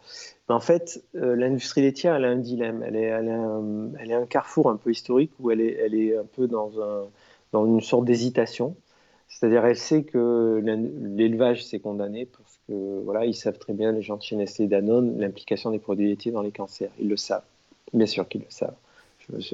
[0.49, 2.83] mais en fait, l'industrie laitière, elle a un dilemme.
[2.85, 5.95] Elle est, elle, un, elle est un carrefour un peu historique où elle est, elle
[5.95, 7.05] est un peu dans, un,
[7.53, 8.75] dans une sorte d'hésitation.
[9.29, 10.61] C'est-à-dire, elle sait que
[11.15, 14.65] l'élevage s'est condamné parce que voilà, ils savent très bien, les gens de chez Nestlé
[14.65, 16.91] et Danone, l'implication des produits laitiers dans les cancers.
[16.99, 17.45] Ils le savent.
[17.93, 18.75] Bien sûr qu'ils le savent.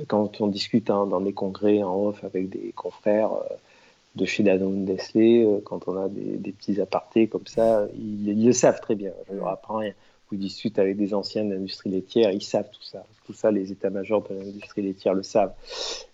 [0.07, 3.55] Quand on discute hein, dans des congrès en off avec des confrères euh,
[4.15, 8.53] de chez Danone, Nestlé, euh, quand on a des, petits apartés comme ça, ils, le
[8.53, 9.11] savent très bien.
[9.29, 9.93] Je leur apprends rien.
[10.29, 13.05] Vous discutez avec des anciens de l'industrie laitière, ils savent tout ça.
[13.25, 15.53] Tout ça, les états-majors de l'industrie laitière le savent.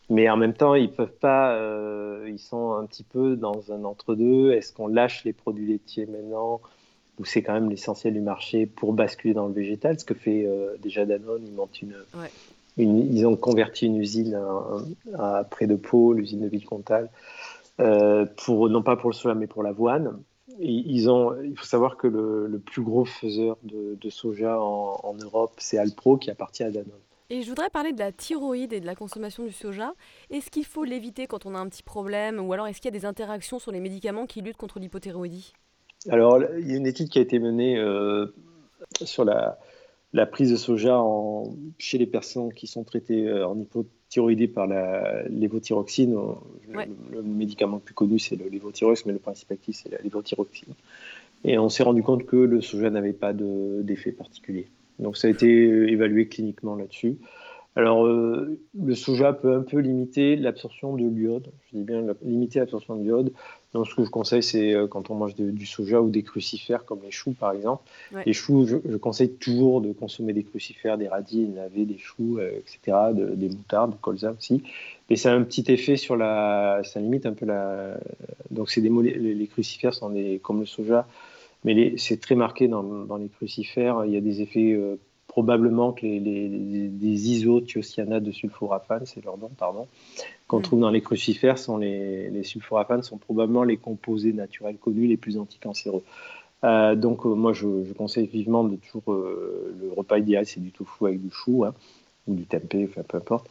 [0.09, 1.55] Mais en même temps, ils peuvent pas.
[1.55, 4.51] Euh, ils sont un petit peu dans un entre-deux.
[4.51, 6.61] Est-ce qu'on lâche les produits laitiers maintenant,
[7.19, 10.47] ou c'est quand même l'essentiel du marché pour basculer dans le végétal Ce que fait
[10.79, 11.95] déjà Danone, ils montent une,
[12.77, 14.39] ils ont converti une usine
[15.17, 17.09] à, près de Pau, l'usine de Villecontal,
[17.79, 20.19] euh, pour non pas pour le soja mais pour l'avoine.
[20.59, 25.53] Ils ont, il faut savoir que le, plus gros faiseur de, soja en, en Europe,
[25.57, 26.91] c'est Alpro qui appartient à Danone.
[27.29, 29.93] Et je voudrais parler de la thyroïde et de la consommation du soja.
[30.29, 32.95] Est-ce qu'il faut l'éviter quand on a un petit problème ou alors est-ce qu'il y
[32.95, 35.53] a des interactions sur les médicaments qui luttent contre l'hypothyroïdie?
[36.09, 38.27] Alors, il y a une étude qui a été menée euh,
[39.03, 39.57] sur la,
[40.13, 44.67] la, prise de soja en, chez les personnes qui sont traitées euh, en hypothyroïdie par
[44.67, 46.15] la lévothyroxine.
[46.69, 50.73] Le, médicament le plus connu, c'est le lévothyrox, mais le principe actif, c'est la lévothyroxine.
[51.43, 54.67] Et on s'est rendu compte que le soja n'avait pas d'effet particulier.
[54.99, 57.17] Donc ça a été évalué cliniquement là-dessus.
[57.75, 61.51] Alors, euh, le soja peut un peu limiter l'absorption de l'iode.
[61.71, 63.33] Je dis bien limiter l'absorption de l'iode.
[63.73, 66.85] Donc, ce que je conseille, c'est euh, quand on mange du soja ou des crucifères,
[66.85, 67.83] comme les choux par exemple.
[68.25, 72.37] Les choux, je, conseille toujours de consommer des crucifères, des radis, des navets, des choux,
[72.37, 74.63] euh, etc., des moutardes, du colza aussi.
[75.09, 76.81] Mais ça a un petit effet sur la.
[76.83, 77.97] Ça limite un peu la.
[78.51, 81.07] Donc, c'est des les crucifères sont des, comme le soja,
[81.63, 84.05] mais c'est très marqué dans, les crucifères.
[84.05, 84.97] Il y a des effets euh,
[85.33, 86.47] probablement que les, les,
[86.89, 89.87] des isothiocyanate de sulforaphane, c'est leur nom, pardon,
[90.47, 95.07] qu'on trouve dans les crucifères, sont les, les sulforaphanes sont probablement les composés naturels connus
[95.07, 96.03] les plus anticancéreux.
[96.63, 101.07] Euh, donc euh, moi je, conseille vivement de toujours le repas idéal c'est du tofu
[101.07, 101.73] avec du chou hein,
[102.27, 103.49] ou du tempeh, enfin peu importe.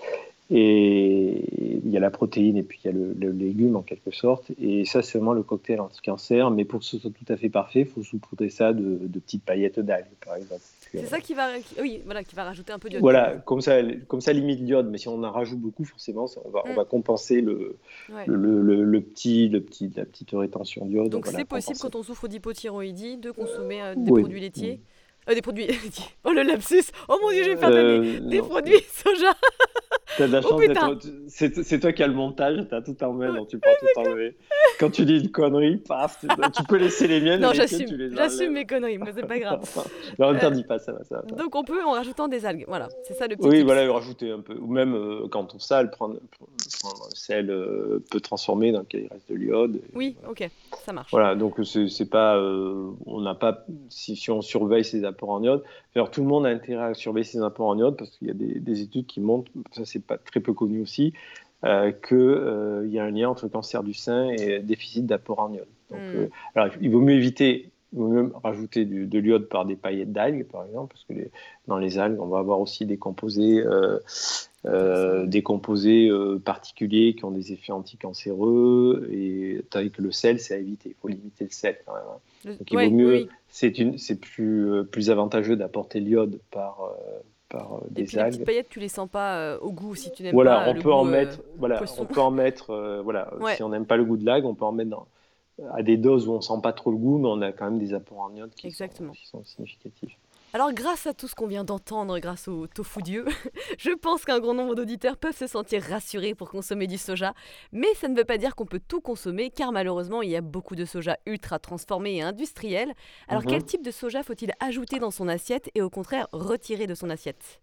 [0.55, 4.11] Et il y a la protéine et puis il y a le, légume en quelque
[4.11, 4.51] sorte.
[4.61, 6.51] Et ça, c'est vraiment le cocktail anti-cancer.
[6.51, 9.45] Mais pour que ce soit tout à fait parfait, il faut saupoudrer ça de, petites
[9.45, 10.61] paillettes d'algues, par exemple.
[10.93, 11.49] C'est ça qui va,
[11.81, 13.01] oui, voilà, qui va rajouter un peu d'iode.
[13.01, 14.91] Voilà, comme ça, comme ça limite l'iode.
[14.91, 16.89] Mais si on en rajoute beaucoup, forcément, on, va, on va mm.
[16.89, 17.79] compenser le,
[18.27, 21.09] le, petit, le petit, la petite rétention d'iode.
[21.09, 24.81] Donc c'est possible quand on souffre d'hypothyroïdie de consommer euh, des produits laitiers?
[25.31, 25.69] Euh, des produits.
[26.25, 29.33] oh le lapsus Oh mon dieu, je vais faire euh, des produits soja
[30.19, 33.33] T'as de la oh, chance C'est toi qui as le montage, t'as tout en main,
[33.33, 34.37] donc tu peux tout enlever.
[34.79, 37.41] Quand tu dis une connerie, paf, tu, peux laisser les miennes.
[37.41, 39.61] Non, j'assume mes conneries, mais c'est pas grave.
[40.19, 41.23] non, ne t'en pas, ça va, ça va.
[41.37, 43.49] Donc on peut en rajoutant des algues, voilà, c'est ça le petit.
[43.49, 44.55] Oui, voilà, rajouter un peu.
[44.55, 46.19] Ou même euh, quand on sale, prendre,
[46.81, 49.81] prendre un sel euh, peu transformé dans il reste de l'iode.
[49.95, 50.49] Oui, ok,
[50.85, 51.11] ça marche.
[51.11, 52.37] Voilà, donc c'est pas.
[52.37, 53.65] Euh, on n'a pas.
[53.89, 55.63] Si, si, on surveille ses apports en iode,
[55.95, 58.31] alors tout le monde a intérêt à surveiller ses apports en iode parce qu'il y
[58.31, 61.13] a des, des études qui montrent, ça c'est pas très peu connu aussi,
[61.65, 65.53] euh, qu'il euh, y a un lien entre cancer du sein et déficit d'apport en
[65.53, 65.67] iode.
[65.91, 66.29] Donc, hmm.
[66.57, 70.47] alors, il vaut mieux éviter il vaut mieux rajouter de l'iode par des paillettes d'algues,
[70.47, 71.29] par exemple, parce que
[71.69, 73.63] dans les algues, on va avoir aussi des composés,
[74.65, 76.11] des composés
[76.43, 80.89] particuliers qui ont des effets anticancéreux, et tandis que le sel, c'est à éviter.
[80.89, 82.03] Il faut limiter le sel quand même.
[82.15, 82.57] Hein.
[82.59, 86.97] Donc il vaut mieux, c'est plus, plus avantageux d'apporter l'iode par,
[87.53, 88.39] par euh, des algues.
[88.39, 90.81] Les paillettes, tu les sens pas euh, au goût si tu n'aimes pas on le
[90.81, 93.97] peut goût, en mettre, euh, voilà, on peut en mettre, voilà, si on n'aime pas
[93.97, 95.07] le goût de l'algue, on peut en mettre dans,
[95.73, 97.79] à des doses où on sent pas trop le goût, mais on a quand même
[97.79, 100.17] des apports en iode qui, Sont, qui sont significatifs.
[100.55, 103.25] Alors grâce à tout ce qu'on vient d'entendre, grâce au tofu Dieu,
[103.79, 107.33] je pense qu'un grand nombre d'auditeurs peuvent se sentir rassurés pour consommer du soja.
[107.73, 110.43] Mais ça ne veut pas dire qu'on peut tout consommer, car malheureusement il y a
[110.43, 112.93] beaucoup de soja ultra transformé et industriel.
[113.29, 113.67] Alors quel mhm.
[113.67, 117.63] type de soja faut-il ajouter dans son assiette et au contraire retirer de son assiette?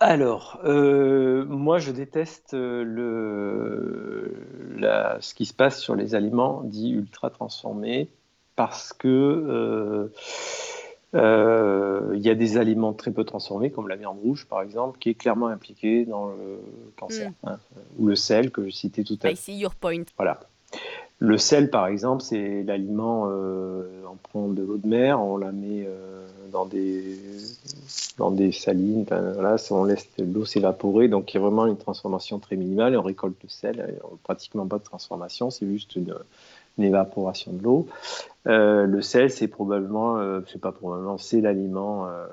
[0.00, 4.34] Alors, euh, moi je déteste euh, le,
[5.20, 8.10] ce qui se passe sur les aliments dits ultra transformés
[8.56, 10.12] parce que euh,
[11.14, 15.10] il y a des aliments très peu transformés, comme la viande rouge par exemple, qui
[15.10, 16.60] est clairement impliquée dans le
[16.96, 17.30] cancer.
[17.30, 17.48] Mm.
[17.48, 17.58] Hein,
[17.98, 19.32] ou le sel que je citais tout à l'heure.
[19.34, 20.04] I see your point.
[20.16, 20.40] Voilà.
[21.20, 25.52] Le sel, par exemple, c'est l'aliment, euh, on prend de l'eau de mer, on la
[25.52, 27.16] met euh, dans, des,
[28.18, 32.40] dans des salines, voilà, on laisse l'eau s'évaporer, donc il y a vraiment une transformation
[32.40, 36.14] très minimale, et on récolte le sel, pratiquement pas de transformation, c'est juste une,
[36.78, 37.86] une évaporation de l'eau.
[38.46, 42.26] Euh, le sel, c'est probablement, euh, c'est pas probablement, c'est l'aliment euh,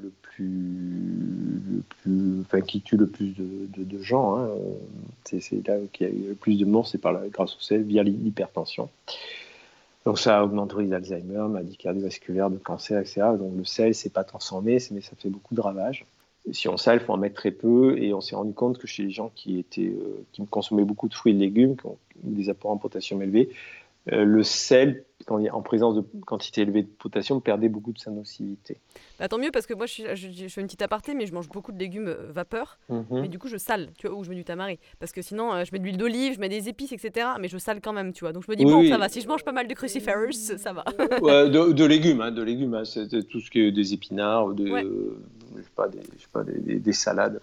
[0.00, 4.36] le, plus, le plus, enfin, qui tue le plus de, gens.
[4.36, 4.48] Hein.
[5.24, 7.60] C'est, là qu'il y a eu le plus de morts, c'est par la, grâce au
[7.60, 8.88] sel, via l'hypertension.
[10.04, 13.22] Donc ça augmente le risque d'Alzheimer, maladie cardiovasculaire, de cancer, etc.
[13.38, 16.06] Donc le sel, c'est pas transformé, mais ça fait beaucoup de ravages.
[16.52, 17.98] Si on sale, il faut en mettre très peu.
[17.98, 19.92] Et on s'est rendu compte que chez les gens qui, qui
[20.50, 23.50] consommaient beaucoup de fruits et de légumes, qui ont des apports en potassium élevés,
[24.12, 28.10] euh, le sel, quand, en présence de quantité élevée de potassium, perdait beaucoup de sa
[28.10, 28.78] nocivité.
[29.18, 31.48] Bah, tant mieux parce que moi je, je, fais une petite aparté, mais je mange
[31.50, 33.04] beaucoup de légumes euh, vapeur, mhm.
[33.10, 34.78] mais du coup je sale, tu vois, ou je mets du tamari.
[34.98, 37.28] Parce que sinon euh, je mets de l'huile d'olive, je mets des épices, etc.
[37.38, 38.32] Mais je sale quand même, tu vois.
[38.32, 40.72] Donc je me dis, bon, ça va, si je mange pas mal de cruciferous, ça
[40.72, 40.84] va.
[40.84, 44.66] de, légumes, hein, de légumes, hein, c'est tout ce qui est des épinards, de,
[45.56, 47.40] je sais pas, des, je sais pas, des, des, salades,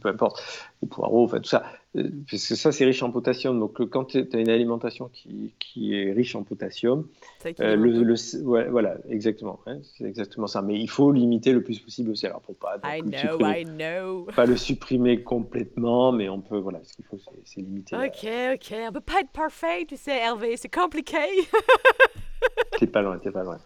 [0.00, 0.42] peu importe,
[0.82, 1.62] des poireaux, enfin tout ça.
[1.94, 3.58] Euh, parce que ça, c'est riche en potassium.
[3.58, 7.06] Donc, euh, quand tu as une alimentation qui, qui, est riche en potassium,
[7.60, 10.62] euh, le, voilà, exactement, hein, c'est exactement ça.
[10.62, 12.32] Mais il faut limiter le plus possible le sel.
[12.44, 14.26] pour pas, I know, I know.
[14.36, 17.96] pas le supprimer complètement, mais on peut, voilà, ce qu'il faut, c'est limiter.
[17.96, 21.16] Ok, ok, on peut pas être parfait, tu sais, Hervé, c'est compliqué.
[22.78, 23.58] t'es pas loin, t'es pas loin.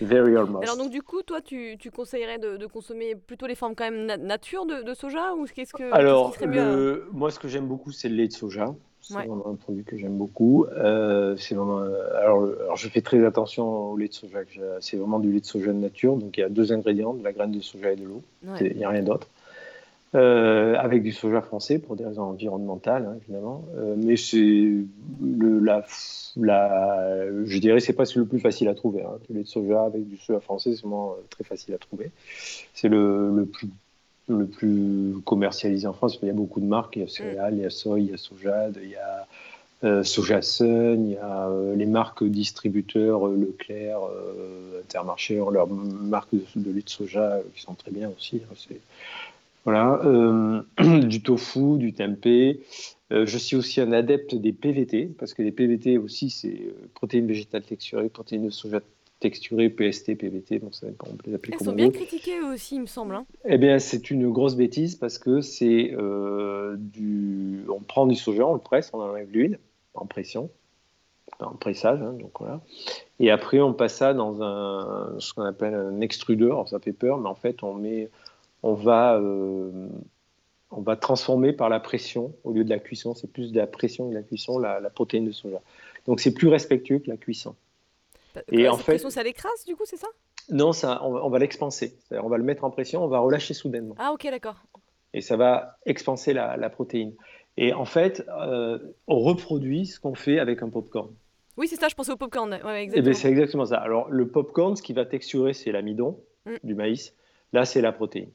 [0.00, 0.64] Very almost.
[0.64, 3.90] Alors donc du coup, toi, tu, tu conseillerais de, de, consommer plutôt les formes quand
[3.90, 7.48] même nature de, de, soja ou qu'est-ce que Alors, qui serait mieux, moi, ce que
[7.48, 8.74] j'aime beaucoup, c'est le lait de soja.
[9.00, 10.64] C'est vraiment un produit que j'aime beaucoup.
[10.64, 14.38] Euh, c'est vraiment, euh, alors, alors, je fais très attention au lait de soja.
[14.80, 16.16] C'est vraiment du lait de soja de nature.
[16.16, 18.22] Donc il y a deux ingrédients, de la graine de soja et de l'eau.
[18.60, 19.28] Il n'y a rien d'autre.
[20.14, 23.64] Euh, avec du soja français pour des raisons environnementales, hein, évidemment.
[23.76, 24.70] Euh, mais c'est
[25.20, 25.84] la,
[26.36, 29.02] la, je dirais, c'est pas le plus facile à trouver.
[29.02, 29.18] Hein.
[29.28, 32.12] Le lait de soja avec du soja français, c'est vraiment euh, très facile à trouver.
[32.74, 33.68] C'est le, le, plus
[34.28, 36.20] le plus commercialisé en France.
[36.22, 36.94] Il y a beaucoup de marques.
[36.94, 39.26] Il y a céréales, il y a soya, il y a sojade, il y a
[39.82, 43.98] euh, Soja Sun, il y a les marques distributeurs Leclerc,
[44.80, 48.42] Intermarché, leurs marques de, de, lait de soja qui sont très bien aussi.
[48.44, 48.54] Hein.
[48.54, 48.80] C'est
[49.64, 50.62] voilà, euh,
[51.06, 52.60] du tofu, du tempeh.
[53.12, 56.88] Euh, je suis aussi un adepte des PVT, parce que les PVT aussi, c'est euh,
[56.94, 58.80] protéines végétales texturées, protéines de soja
[59.20, 62.82] texturées, PST, PVT, bon, ça on peut les appeler Ils sont bien critiqués aussi, il
[62.82, 63.14] me semble.
[63.14, 63.24] Hein.
[63.46, 65.94] Eh bien, c'est une grosse bêtise parce que c'est
[66.76, 67.64] du.
[67.68, 69.58] On prend du soja, on le presse, on enlève l'huile
[69.94, 70.50] en pression,
[71.40, 72.60] en pressage, hein, donc voilà.
[73.20, 76.68] Et après, on passe ça dans un, ce qu'on appelle un extrudeur.
[76.68, 78.10] ça fait peur, mais en fait, on met
[78.64, 79.88] on va, euh,
[80.70, 83.66] on va transformer par la pression, au lieu de la cuisson, c'est plus de la
[83.66, 85.60] pression que de la cuisson, la, protéine de soja.
[86.06, 87.54] Donc c'est plus respectueux que la cuisson.
[88.34, 90.06] Bah, Et en fait, pression, ça l'écrase du coup, c'est ça?
[90.48, 91.98] Non, ça, on, va l'expanser.
[92.10, 93.96] On va le mettre en pression, on va relâcher soudainement.
[93.98, 94.56] Ah ok, d'accord.
[95.12, 97.12] Et ça va expanser la, protéine.
[97.58, 101.14] Et en fait, euh, on reproduit ce qu'on fait avec un popcorn.
[101.58, 102.50] Oui, c'est ça, je pensais au popcorn.
[102.64, 103.76] Ouais, eh ben, c'est exactement ça.
[103.76, 106.56] Alors, le popcorn, ce qui va texturer, c'est l'amidon mm.
[106.64, 107.14] du maïs.
[107.52, 108.30] Là, c'est la protéine.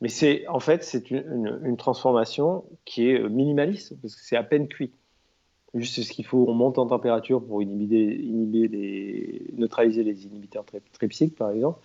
[0.00, 4.44] Mais c'est en fait c'est une, une, transformation qui est minimaliste parce que c'est à
[4.44, 4.92] peine cuit.
[5.74, 10.64] Juste ce qu'il faut, on monte en température pour inhiber, inhiber les, neutraliser les inhibiteurs
[10.92, 11.80] trypsiques par exemple,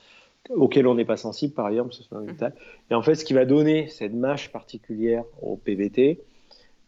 [0.49, 2.25] auxquels on n'est pas sensible par exemple, ce sont
[2.89, 6.21] Et en fait, ce qui va donner cette mâche particulière au PVT,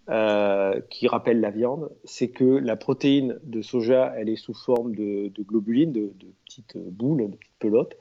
[0.07, 4.93] euh, qui rappelle la viande, c'est que la protéine de soja, elle est sous forme
[4.93, 6.11] de, globuline, de,
[6.45, 7.97] petites boules, de petites pelotes.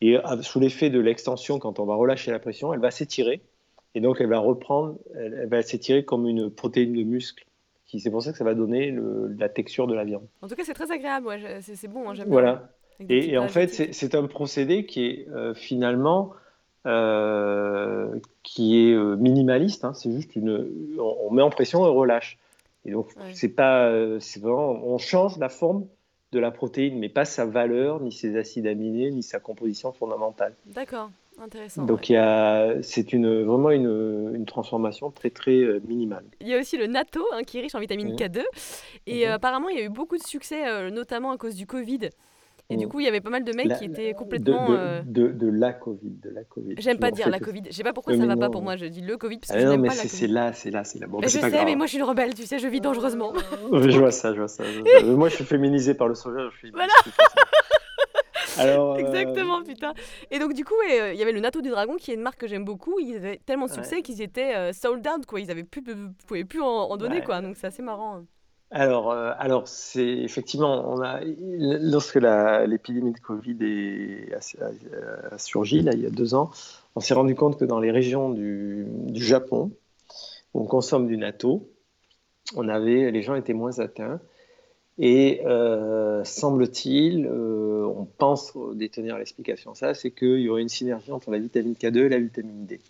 [0.00, 3.40] Et sous l'effet de l'extension, quand on va relâcher la pression, elle va s'étirer.
[3.94, 7.44] Et donc, elle va reprendre, elle, va s'étirer comme une protéine de muscle.
[7.86, 8.94] C'est pour ça que ça va donner
[9.38, 10.26] la texture de la viande.
[10.42, 11.34] En tout cas, c'est très agréable.
[11.62, 12.70] c'est bon, hein, j'aime Voilà.
[13.08, 16.32] Et, en fait, c'est un procédé qui est euh, finalement
[16.86, 19.84] euh, qui est euh, minimaliste.
[19.84, 19.94] Hein.
[19.94, 22.38] c'est juste une, on, met en pression et on relâche.
[22.84, 25.86] Et donc c'est pas, c'est vraiment, on change la forme
[26.32, 30.54] de la protéine, mais pas sa valeur, ni ses acides aminés, ni sa composition fondamentale.
[30.66, 31.10] D'accord.
[31.40, 31.84] Intéressant.
[31.84, 32.12] Donc
[32.82, 36.24] c'est une, vraiment une, une, transformation très très minimale.
[36.40, 38.42] Il y a aussi le natto hein, qui est riche en vitamine K2
[39.06, 39.32] et mhm.
[39.32, 42.10] apparemment il y a eu beaucoup de succès, notamment à cause du Covid.
[42.70, 44.70] Et du coup, il y avait pas mal de mecs qui étaient complètement.
[44.70, 46.10] Euh, de, de, la Covid.
[46.22, 46.74] De la COVID.
[46.78, 47.62] J'aime pas dire la Covid.
[47.66, 48.76] Je sais pas pourquoi ça va pas pour moi.
[48.76, 50.84] Je dis le Covid parce que ah je n'aime pas la C'est là, c'est là,
[50.84, 51.06] c'est là.
[51.22, 53.32] je sais, mais moi je suis une rebelle, tu sais, je vis dangereusement.
[53.72, 54.64] je vois ça, je vois ça.
[55.04, 56.50] moi je suis féminisé par le soja.
[56.52, 56.70] Je suis...
[56.70, 56.92] Voilà.
[58.58, 59.94] Alors, euh, Exactement, putain.
[60.32, 62.22] Et donc, du coup, euh, il y avait le Natto du Dragon, qui est une
[62.22, 62.98] marque que j'aime beaucoup.
[62.98, 65.40] Ils avaient tellement de succès qu'ils étaient sold out, quoi.
[65.40, 65.82] Ils avaient plus,
[66.26, 67.40] pouvaient plus en, donner, quoi.
[67.40, 68.24] Donc, c'est assez marrant.
[68.70, 73.58] Alors, euh, alors c'est effectivement, lorsque l'épidémie de Covid
[74.34, 76.50] a, surgi, là, il y a deux ans,
[76.94, 79.72] on s'est rendu compte que dans les régions du, Japon,
[80.52, 81.70] où on consomme du natto,
[82.56, 84.20] on avait, les gens étaient moins atteints.
[84.98, 91.12] Et euh, semble-t-il, euh, on pense détenir l'explication ça, c'est qu'il y aurait une synergie
[91.12, 92.80] entre la vitamine K2 et la vitamine D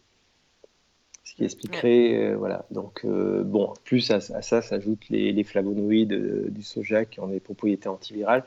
[1.38, 2.66] qui expliquerait, euh, voilà.
[2.72, 7.38] Donc, euh, bon, plus à, ça s'ajoutent les, flavonoïdes euh, du soja qui ont des
[7.38, 8.42] propriétés antivirales.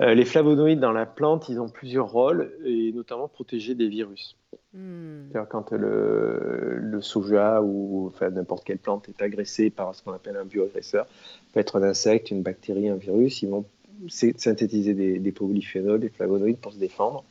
[0.00, 4.36] les flavonoïdes dans la plante, ils ont plusieurs rôles, et notamment protéger des virus.
[4.72, 5.28] Hmm.
[5.50, 10.36] Quand le, le, soja ou enfin, n'importe quelle plante est agressée par ce qu'on appelle
[10.36, 11.06] un bioagresseur,
[11.52, 13.66] peut être un insecte, une bactérie, un virus, ils vont
[14.08, 17.22] synthétiser des, des polyphénols, des flavonoïdes pour se défendre.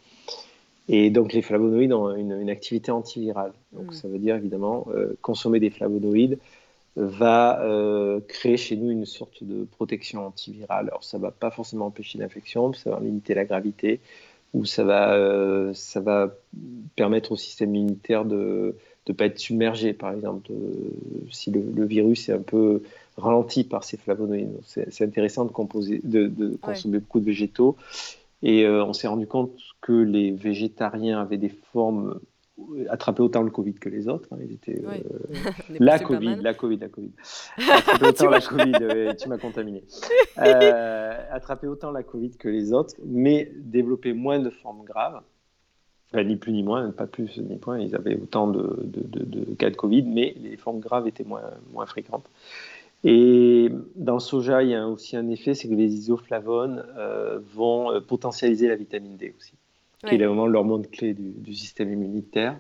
[0.94, 3.54] Et donc les flavonoïdes ont une, activité antivirale.
[3.72, 3.94] Donc mm.
[3.94, 6.38] ça veut dire évidemment euh, consommer des flavonoïdes
[6.98, 10.90] va euh, créer chez nous une sorte de protection antivirale.
[10.90, 14.02] Alors ça ne va pas forcément empêcher l'infection, ça va limiter la gravité,
[14.54, 16.36] ou ça va, euh, ça va
[16.98, 18.76] permettre au système immunitaire de
[19.08, 20.52] ne pas être submergé, par exemple,
[21.32, 22.84] si le, virus est un peu
[23.16, 24.60] ralenti par ces flavonoïdes.
[24.66, 27.78] C'est intéressant de, composer, de, consommer beaucoup de végétaux.
[28.44, 32.20] Et on s'est rendu compte que les végétariens avaient des formes
[32.60, 34.28] euh, attrapaient autant le Covid que les autres.
[34.32, 34.38] Hein.
[34.44, 35.00] Ils étaient, euh,
[35.80, 37.12] la, COVID, la Covid, la Covid,
[38.08, 39.16] autant la Covid.
[39.18, 39.84] tu m'as contaminé.
[40.38, 45.22] Euh, attraper autant la Covid que les autres, mais développer moins de formes graves.
[46.16, 47.78] ni plus ni moins, pas plus ni moins.
[47.78, 51.44] Ils avaient autant de, de, de, cas de Covid, mais les formes graves étaient moins,
[51.74, 52.28] moins fréquentes.
[53.04, 56.86] Et dans le soja, il y a aussi un effet, c'est que les isoflavones
[57.54, 59.54] vont potentialiser la vitamine D aussi
[60.08, 62.58] qui est vraiment l'hormone clé du, système immunitaire.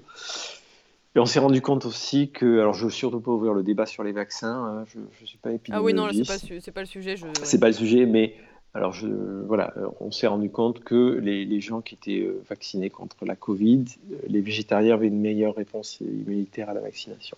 [1.15, 3.63] Et on s'est rendu compte aussi que, alors je ne veux surtout pas ouvrir le
[3.63, 5.71] débat sur les vaccins, hein, je ne suis pas épidémiologiste.
[5.73, 7.17] Ah oui, non, ce n'est pas, pas, le sujet.
[7.17, 7.25] Je...
[7.43, 8.36] C'est pas le sujet, mais
[8.73, 12.89] alors je, voilà, on s'est rendu compte que les, les, gens qui étaient euh, vaccinés
[12.89, 13.84] contre la Covid,
[14.27, 17.38] les végétariens avaient une meilleure réponse immunitaire à la vaccination.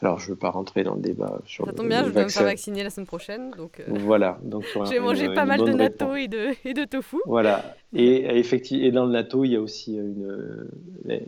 [0.00, 2.24] Alors, je ne veux pas rentrer dans le débat sur Ça tombe bien, je vais
[2.24, 3.50] me faire vacciner la semaine prochaine.
[3.56, 4.38] Donc, euh, Voilà.
[4.42, 7.16] Donc, J'ai mangé pas mal de natto et de, et de tofu.
[7.26, 7.76] Voilà.
[7.92, 10.68] Et, effectivement, et dans le natto, il y a aussi une,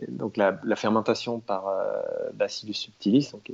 [0.09, 3.51] donc la, fermentation par euh, Bacillus subtilis, donc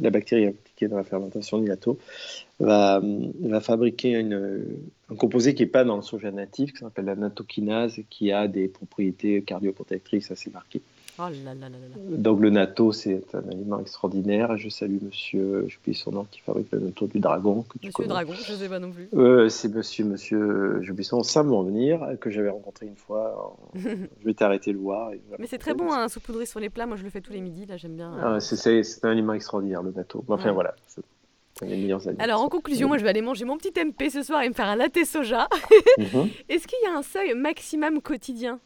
[0.00, 1.98] la, bactérie impliquée dans la fermentation du natto,
[2.60, 3.00] va,
[3.40, 4.66] va fabriquer une,
[5.10, 8.48] un composé qui n'est pas dans le soja natif, qui s'appelle la nattokinase, qui a
[8.48, 10.82] des propriétés cardioprotectrices assez marquées.
[11.18, 11.24] Oh
[12.10, 14.56] Donc le natto, c'est un aliment extraordinaire.
[14.56, 17.64] Je salue monsieur, je son nom, qui fabrique le natto du dragon.
[17.68, 19.08] Que monsieur Dragon, je ne sais pas non plus.
[19.14, 23.56] Euh, c'est monsieur, monsieur, j'oublie son nom, Sam venir, que j'avais rencontré une fois.
[23.74, 25.10] je vais t'arrêter le voir.
[25.38, 26.86] Mais c'est très bon, un hein, saupoudré sur les plats.
[26.86, 27.66] Moi, je le fais tous les midis.
[27.66, 28.12] Là, j'aime bien.
[28.22, 30.24] Ah, c'est un aliment extraordinaire, le natto.
[30.28, 30.74] Enfin, voilà.
[32.18, 34.54] Alors en conclusion, moi je vais aller manger mon petit MP ce soir et me
[34.54, 35.48] faire un latte soja.
[35.98, 36.28] Mhm.
[36.48, 38.58] Est-ce qu'il y a un seuil maximum quotidien?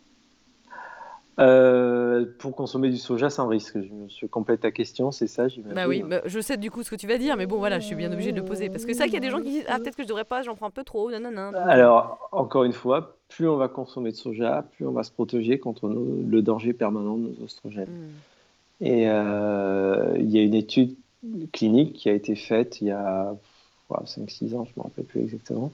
[1.39, 3.77] Euh, pour consommer du soja sans risque.
[4.09, 6.97] Je, complète ta question, c'est ça Bah oui, bah, je sais du coup ce que
[6.97, 8.71] tu vas dire, mais bon voilà, je suis bien obligé de le poser.
[8.71, 10.09] Parce que c'est vrai qu'il y a des gens qui disent Ah, peut-être que je
[10.09, 14.13] devrais pas, j'en prends un peu trop, Alors, encore une fois, plus on va consommer
[14.13, 17.89] de soja, plus on va se protéger contre le danger permanent de nos oestrogènes.
[17.89, 18.85] Hmm.
[18.85, 20.95] Et euh, il y a une étude
[21.53, 23.35] clinique qui a été faite il y a
[23.91, 25.73] 5-6 ans, je ne me rappelle plus exactement.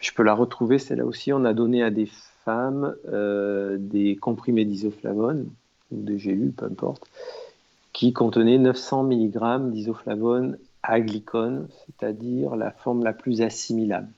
[0.00, 1.32] Je peux la retrouver, celle-là aussi.
[1.32, 2.08] On a donné à des
[2.44, 5.48] femmes euh, des comprimés d'isoflavone,
[5.90, 7.06] ou des gélules, peu importe,
[7.92, 14.08] qui contenaient 900 mg d'isoflavone aglycone, c'est-à-dire la forme la plus assimilable.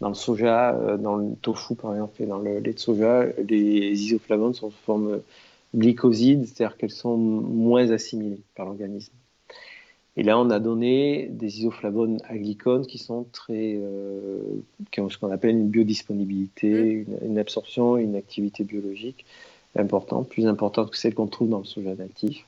[0.00, 3.24] Dans le soja, euh, dans le tofu par exemple, et dans le lait de soja,
[3.48, 5.20] les isoflavones sont sous forme
[5.74, 9.12] glycoside, c'est-à-dire qu'elles sont moins assimilées par l'organisme.
[10.16, 14.40] Et là, on a donné des isoflavones aglycones qui sont très, euh,
[14.90, 17.26] qui ont ce qu'on appelle une biodisponibilité, mmh.
[17.26, 19.24] une, absorption, une activité biologique
[19.76, 22.44] importante, plus importante que celle qu'on trouve dans le soja natif.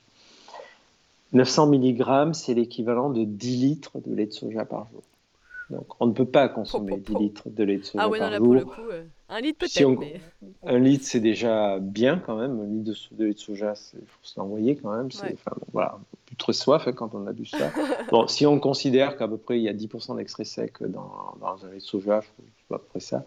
[1.33, 5.03] 900 mg, c'est l'équivalent de 10 litres de lait de soja par jour.
[5.73, 8.29] Donc, on ne peut pas consommer 10 litres de lait de soja ah ouais, par
[8.29, 8.83] non, là, Pour le coup,
[9.31, 9.99] un litre peut-être.
[9.99, 10.21] mais...
[10.63, 12.61] Un litre, c'est déjà bien quand même.
[12.61, 15.07] Un litre de, lait de soja, il faut se l'envoyer quand même.
[15.07, 17.71] Enfin, bon, voilà, plus trop soif hein, quand on a bu ça.
[18.11, 21.65] bon, si on considère qu'à peu près il y a 10% d'extrait sec dans, dans,
[21.65, 23.25] un lait de soja, je à peu près ça,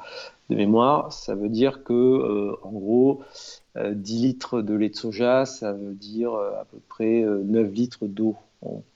[0.49, 3.23] de mémoire, ça veut dire que, euh, en gros,
[3.75, 7.71] 10 euh, litres de lait de soja, ça veut dire euh, à peu près 9
[7.71, 8.35] litres d'eau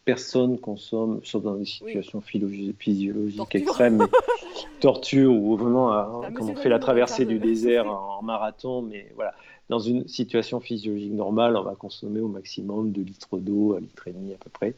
[0.06, 4.08] personne consomme, sauf dans des situations physiologiques extrêmes,
[4.80, 9.34] torture ou vraiment, euh, comme on fait la traversée du désert en, marathon, mais voilà.
[9.70, 14.08] Dans une situation physiologique normale, on va consommer au maximum 2 litres d'eau, 1 litre
[14.08, 14.74] et demi à peu près.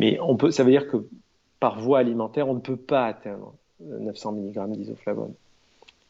[0.00, 1.06] Mais on peut, ça veut dire que
[1.60, 5.34] par voie alimentaire, on ne peut pas atteindre 900 mg d'isoflavone.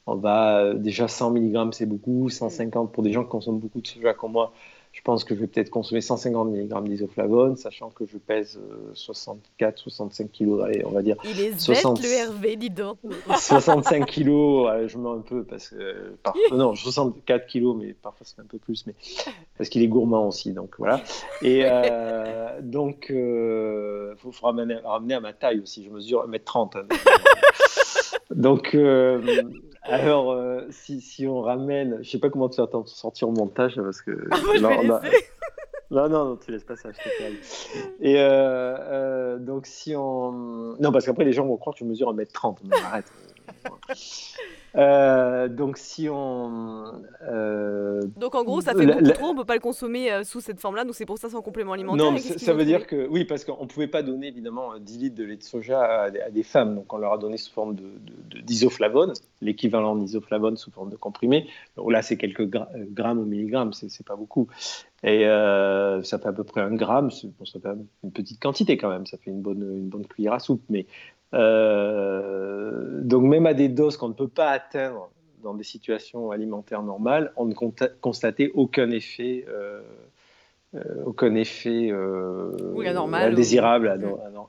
[0.07, 3.81] On va euh, déjà 100 mg, c'est beaucoup, 150 pour des gens qui consomment beaucoup
[3.81, 4.53] de soja comme moi
[4.93, 8.61] je pense que je vais peut-être consommer 150 mg d'isoflavone, sachant que je pèse
[8.95, 11.17] 64, 65 kg, allez, on va dire.
[11.25, 12.03] Il est 60...
[12.03, 12.99] le Hervé, dis donc.
[13.39, 16.15] 65 kg, je mens un peu parce que
[16.53, 18.95] non, 64 kg, mais parfois c'est un peu plus, mais
[19.57, 21.01] parce qu'il est gourmand aussi, donc voilà.
[21.43, 25.85] Et euh, donc, il euh, faut, ramener, ramener, à ma taille aussi.
[25.85, 26.79] Je mesure 1m30.
[26.79, 26.87] Hein,
[28.31, 29.43] donc, euh,
[29.85, 33.33] alors, euh, si, si, on ramène, je sais pas comment tu vas t'en sortir au
[33.33, 34.29] montage parce que.
[34.31, 35.27] Ah, moi, je vais laisser.
[35.91, 40.75] Non, non, non, tu laisses pas ça, je te Et euh, euh, donc, si on.
[40.81, 42.57] Non, parce qu'après, les gens vont croire que je mesure 1m30.
[42.65, 43.13] Mais arrête.
[44.77, 47.03] Euh, donc si on...
[47.29, 50.25] Euh, donc en gros, ça fait beaucoup trop, on ne peut pas le consommer euh,
[50.25, 52.11] sous cette forme-là, donc c'est pour ça en complément alimentaire.
[52.11, 53.07] Non, ça, veut dire que...
[53.09, 56.11] Oui, parce qu'on ne pouvait pas donner évidemment 10 litres de lait de soja à,
[56.11, 57.77] des femmes, donc on leur a donné sous forme
[58.45, 61.49] d'isoflavone, de, l'équivalent d'isoflavone sous forme de comprimé.
[61.77, 64.49] Donc là, c'est quelques grammes au milligrammes, c'est pas beaucoup.
[65.03, 67.69] Et ça fait à peu près un gramme, bon, ça fait
[68.05, 70.87] une petite quantité quand même, ça fait une bonne, une bonne cuillère à soupe, mais
[71.35, 75.11] euh, donc même à des doses qu'on ne peut pas atteindre
[75.43, 77.55] dans des situations alimentaires normales, on ne
[78.01, 79.81] constatait aucun effet, euh,
[80.75, 81.91] euh, aucun effet
[83.15, 83.89] indésirable,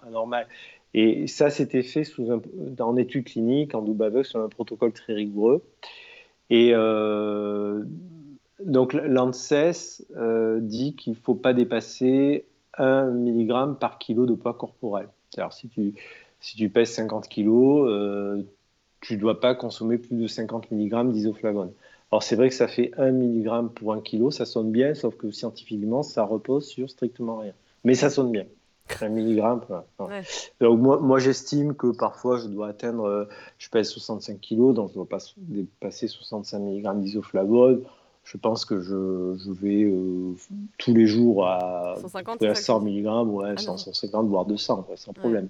[0.05, 0.47] anormal.
[0.93, 2.39] Et ça, c'était fait sous un,
[2.79, 5.63] en études cliniques, en double aveugle, sur un protocole très rigoureux.
[6.51, 6.73] Et
[8.59, 10.05] donc l'ANSES
[10.59, 12.45] dit qu'il ne faut pas dépasser
[12.77, 15.07] 1 mg par kilo de poids corporel.
[15.37, 15.95] Alors si tu
[16.43, 18.43] si tu pèses 50 kg, euh,
[18.99, 21.71] tu ne dois pas consommer plus de 50 mg d'isoflavone.
[22.11, 25.15] Alors c'est vrai que ça fait 1 mg pour 1 kg, ça sonne bien, sauf
[25.15, 27.53] que scientifiquement, ça repose sur strictement rien.
[27.85, 28.45] Mais ça sonne bien.
[29.01, 29.41] 1 mg.
[30.59, 33.25] Donc moi, moi j'estime que parfois je dois atteindre, euh,
[33.57, 37.83] je pèse 65 kg, donc je dois pas dépasser 65 mg d'isoflavone.
[38.25, 40.33] Je pense que je, je vais euh,
[40.77, 41.95] tous les jours à,
[42.53, 45.47] 100 mg, ouais, 150, voire 200, sans problème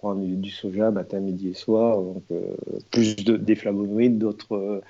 [0.00, 2.54] prendre du, soja matin, midi et soir, donc, euh,
[2.90, 4.54] plus de, des flavonoïdes, d'autres.
[4.56, 4.80] Euh,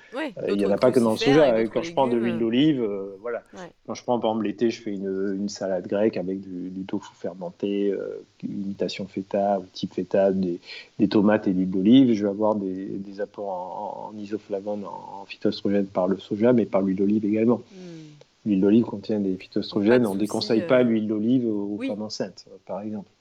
[0.47, 1.65] il n'y en a pas que dans le soja.
[1.65, 3.43] Quand je prends de l'huile d'olive, euh, voilà.
[3.85, 7.13] Quand je prends par exemple l'été, je fais une, une, salade grecque avec du, tofu
[7.13, 7.93] fermenté,
[8.41, 10.61] imitation feta ou type feta, des,
[10.97, 12.13] des tomates et de l'huile d'olive.
[12.13, 16.65] Je vais avoir des, des apports en, en isoflavone, en, phytoestrogène par le soja, mais
[16.65, 17.61] par l'huile d'olive également.
[17.73, 18.01] Hmm.
[18.45, 20.05] L'huile d'olive contient des phytoestrogènes.
[20.07, 23.11] On ne déconseille pas euh, l'huile d'olive aux femmes enceintes, par exemple.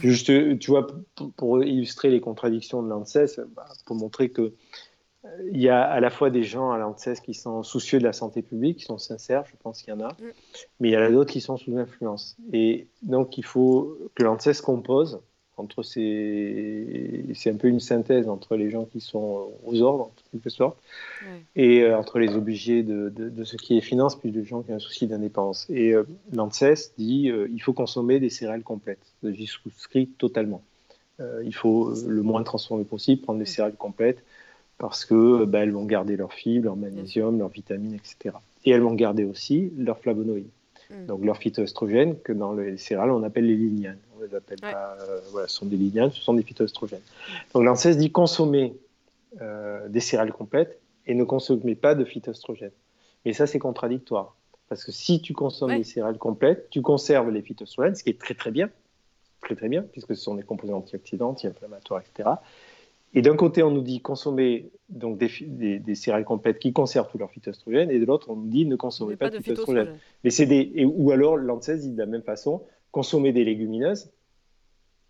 [0.00, 0.86] Juste, tu vois,
[1.36, 4.52] pour, illustrer les contradictions de l'ANSES, bah, pour montrer que
[5.24, 8.04] euh, il y a à la fois des gens à l'ANSES qui sont soucieux de
[8.04, 10.32] la santé publique, qui sont sincères, je pense qu'il y en a, mm.
[10.78, 12.36] mais il y en a d'autres qui sont sous influence.
[12.52, 15.20] Et donc, il faut que l'ANSES compose
[15.58, 17.24] entre ces...
[17.34, 20.78] C'est un peu une synthèse entre les gens qui sont aux ordres, en quelque sorte,
[21.56, 24.72] et euh, entre les obligés de, de, ce qui est finance, puis les gens qui
[24.72, 25.66] ont un souci d'indépendance.
[25.70, 29.04] Et euh, l'ANSES dit euh, il faut consommer des céréales complètes.
[29.22, 30.62] J'y souscris totalement.
[31.44, 34.22] il faut le moins transformer possible, prendre des céréales complètes,
[34.78, 38.36] parce que bah, elles vont garder leur fibres, leur magnésium, leurs vitamines, etc.
[38.64, 40.50] Et elles vont garder aussi leurs flavonoïdes.
[40.90, 41.06] Mm.
[41.06, 43.98] Donc leurs phytoestrogènes, que dans les céréales, on appelle les lignanes.
[44.60, 47.02] Pas, euh, voilà, ce sont des lignanes, ce sont des phytoestrogènes.
[47.54, 48.74] Donc l'ANSES dit consommer
[49.40, 52.72] euh, des céréales complètes et ne consommez pas de phytoestrogènes.
[53.24, 54.36] Mais ça, c'est contradictoire.
[54.68, 58.20] Parce que si tu consommes des céréales complètes, tu conserves les phytoestrogènes, ce qui est
[58.20, 58.70] très très bien.
[59.40, 62.28] très très bien, puisque ce sont des composés antioxydants, anti-inflammatoires, etc.
[63.14, 65.30] Et d'un côté, on nous dit consommer donc des,
[65.78, 68.76] des, céréales complètes qui conservent tous leurs phytoestrogènes, et de l'autre, on nous dit ne
[68.76, 69.96] consommez pas, de phytoestrogènes.
[70.24, 74.10] Mais c'est des, ou alors l'ANSES dit de la même façon, consommer des légumineuses,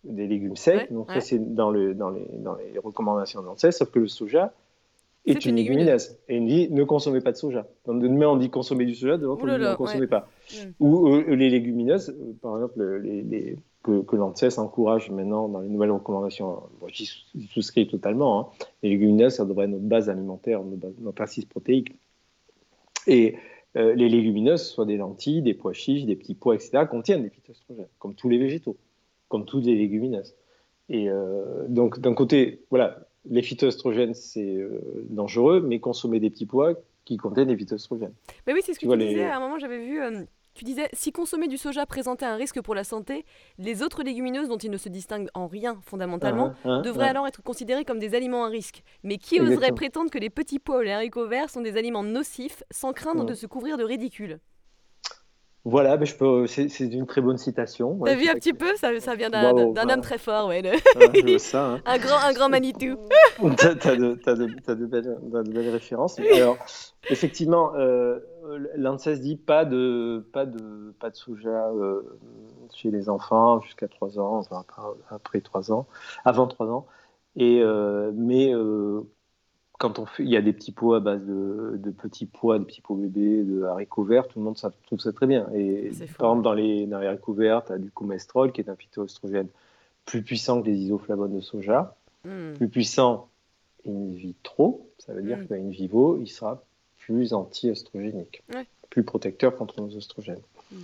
[0.05, 0.93] des légumes secs.
[0.93, 4.09] donc ça, c'est dans, le, dans, les, dans les recommandations de l'ANSES, sauf que le
[4.09, 4.53] soja,
[5.27, 6.19] est une, légumineuse.
[6.29, 7.67] Et il dit ne consommez pas de soja.
[7.87, 10.29] Donc demain on dit consommer du soja, de l'autre on dit ne consommez pas.
[10.51, 10.57] Mm.
[10.81, 15.61] Ou euh, les légumineuses, euh, par exemple les, les, que, que l'ANSES encourage maintenant dans
[15.61, 17.07] les nouvelles recommandations, bon, j'y
[17.51, 18.67] souscris totalement, hein.
[18.83, 20.63] les légumineuses ça devrait être notre base alimentaire,
[21.01, 21.95] notre, assise protéique.
[23.07, 23.37] Et
[23.77, 27.31] euh, les légumineuses, soit des lentilles, des pois chiches, des petits pois, etc., contiennent des
[27.31, 28.77] phytoestrogènes, comme tous les végétaux,
[29.29, 30.35] comme toutes les légumineuses.
[30.89, 31.09] Et
[31.69, 36.75] donc d'un côté, voilà, les phytoestrogènes, c'est euh, dangereux, mais consommer des petits pois
[37.05, 38.15] qui contiennent des phytoestrogènes.
[38.47, 39.25] Mais oui, c'est ce que tu, disais.
[39.25, 40.01] À un moment, j'avais vu.
[40.01, 40.25] Euh,
[40.55, 43.25] tu disais, si consommer du soja présentait un risque pour la santé,
[43.59, 47.11] les autres légumineuses, dont il ne se distingue en rien fondamentalement, ah, ah, devraient ah.
[47.11, 48.83] alors être considérées comme des aliments à risque.
[49.05, 52.03] Mais qui oserait prétendre que les petits pois ou les haricots verts sont des aliments
[52.03, 54.41] nocifs sans craindre de se couvrir de ridicule
[55.69, 57.99] voilà, ben je peux, c'est, une très bonne citation.
[58.05, 60.63] T'as vu un petit peu ça, ça vient d'un, homme très fort, ouais.
[61.39, 61.83] ça, hein.
[61.85, 62.97] un, grand, un grand Manitou.
[63.57, 66.19] t'as, as de, de, de, belles, de, belles, références.
[66.19, 66.57] Alors,
[67.11, 68.19] effectivement, euh,
[68.77, 72.03] l'ANSES dit pas de, pas de, pas de soja euh,
[72.75, 74.65] chez les enfants jusqu'à 3 ans, enfin,
[75.11, 75.87] après 3 ans,
[76.25, 76.87] avant 3 ans.
[77.37, 79.03] Et, euh, mais euh,
[79.79, 82.65] quand on fait, il y a des petits pots à base de, petits pois, de
[82.65, 85.49] petits pots bébés, de haricots verts, tout le monde ça, trouve ça très bien.
[85.55, 88.75] Et par exemple, dans les, dans haricots verts, tu as du coumestrol, qui est un
[88.75, 89.47] phytoestrogène
[90.05, 92.55] plus puissant que les isoflavones de soja, hmm.
[92.55, 93.29] plus puissant
[93.87, 95.47] in vitro, ça veut dire mm.
[95.47, 96.63] qu'in vivo, il sera
[96.99, 98.43] plus anti-oestrogénique,
[98.91, 100.43] plus protecteur contre nos oestrogènes.
[100.73, 100.77] Hmm.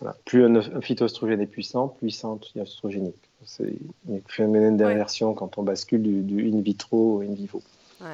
[0.00, 0.16] Voilà.
[0.24, 3.28] Plus un, phytoestrogène est puissant, puissant anti-oestrogénique.
[3.44, 3.74] C'est
[4.10, 7.62] un phénomène d'inversion quand on bascule du, du in vitro au in vivo.
[8.00, 8.06] Ouais,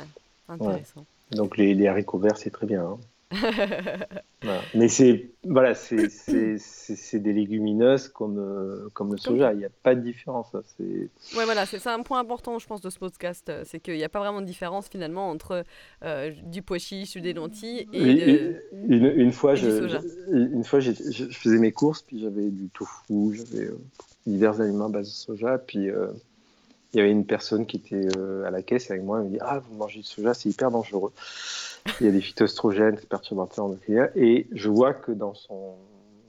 [0.48, 1.04] intéressant.
[1.32, 2.84] Donc les, les, haricots verts, c'est très bien.
[2.84, 2.98] Hein.
[4.74, 9.52] Mais c'est voilà, c'est des légumineuses comme, euh, comme le soja.
[9.52, 10.54] Il n'y a pas de différence.
[10.54, 10.62] Hein.
[10.80, 13.48] Ouais, voilà, c'est un point important, je pense, de ce podcast.
[13.48, 15.64] Euh, c'est qu'il n'y a pas vraiment de différence finalement entre
[16.04, 18.56] euh, du pois chiche ou des lentilles et,
[18.88, 19.98] une, une, fois, je,
[20.30, 23.70] une fois, je faisais mes courses, puis j'avais du tofu, j'avais
[24.26, 25.88] divers aliments à base de soja, puis
[26.96, 29.30] il y avait une personne qui était euh, à la caisse avec moi, elle me
[29.32, 31.12] dit Ah, vous mangez du soja, c'est hyper dangereux.
[32.00, 34.08] Il y a des phytoestrogènes, c'est perturbateur endocriniens.
[34.16, 35.74] Et je vois que dans son,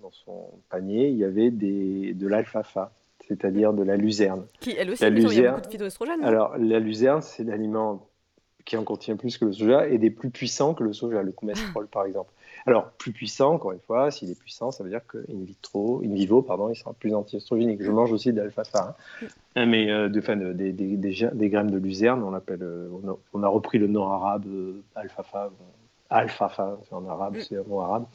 [0.02, 2.92] dans son panier, il y avait des, de l'alfalfa,
[3.30, 4.46] c'est-à-dire de la luzerne.
[4.60, 6.24] Qui, elle aussi, la luzerne, il y a beaucoup de phytoestrogènes.
[6.26, 8.06] Alors, la luzerne, c'est l'aliment
[8.66, 11.32] qui en contient plus que le soja et des plus puissants que le soja, le
[11.32, 12.34] coumestrol par exemple.
[12.66, 16.14] Alors, plus puissant, encore une fois, s'il est puissant, ça veut dire qu'in vitro, in
[16.14, 17.82] vivo, pardon, il sera plus anti-estrogénique.
[17.82, 18.96] Je mange aussi de l'alfalfa,
[19.56, 19.66] hein.
[19.66, 22.90] mais euh, de, de, des, des, des, graines de luzerne, on, appelle, euh,
[23.34, 25.52] on, a, repris le nom arabe euh, alfafa,
[26.10, 28.06] alfafa, en arabe, c'est un mot arabe.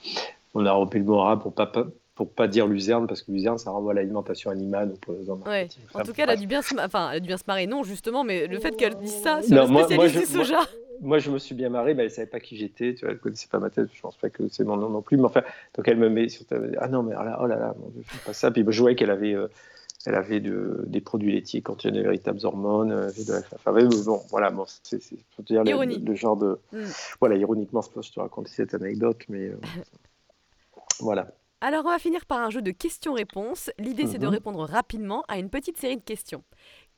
[0.55, 1.71] On a repris le mot arabe pour pas,
[2.15, 4.91] pour pas dire luzerne, parce que luzerne, ça renvoie à l'alimentation animale.
[4.91, 5.69] Donc pour ouais.
[5.95, 7.67] En tout cas, elle a, dû bien se, enfin, elle a dû bien se marrer,
[7.67, 10.67] non, justement, mais le fait qu'elle dise ça sur non, le spécialiste du soja moi,
[11.03, 13.49] je me suis bien marré, mais elle savait pas qui j'étais, tu vois, elle connaissait
[13.49, 15.43] pas ma tête, je pense pas que c'est mon nom non plus, mais enfin,
[15.75, 16.57] donc elle me met sur ta...
[16.79, 18.51] ah non, mais oh là, oh là là, mon Dieu, fais pas ça.
[18.51, 19.49] Puis je voyais qu'elle avait, euh,
[20.07, 23.73] elle avait de, des produits laitiers qui contiennent des véritables hormones, euh, de la enfin,
[23.73, 25.01] bon, voilà, bon, c'est
[25.35, 26.85] pour te dire le, genre de, mm.
[27.21, 29.57] voilà, ironiquement, je te raconte cette anecdote, mais euh,
[31.01, 31.29] voilà.
[31.61, 33.71] Alors, on va finir par un jeu de questions-réponses.
[33.79, 34.33] L'idée, c'est de mhm.
[34.33, 36.43] répondre rapidement à une petite série de questions.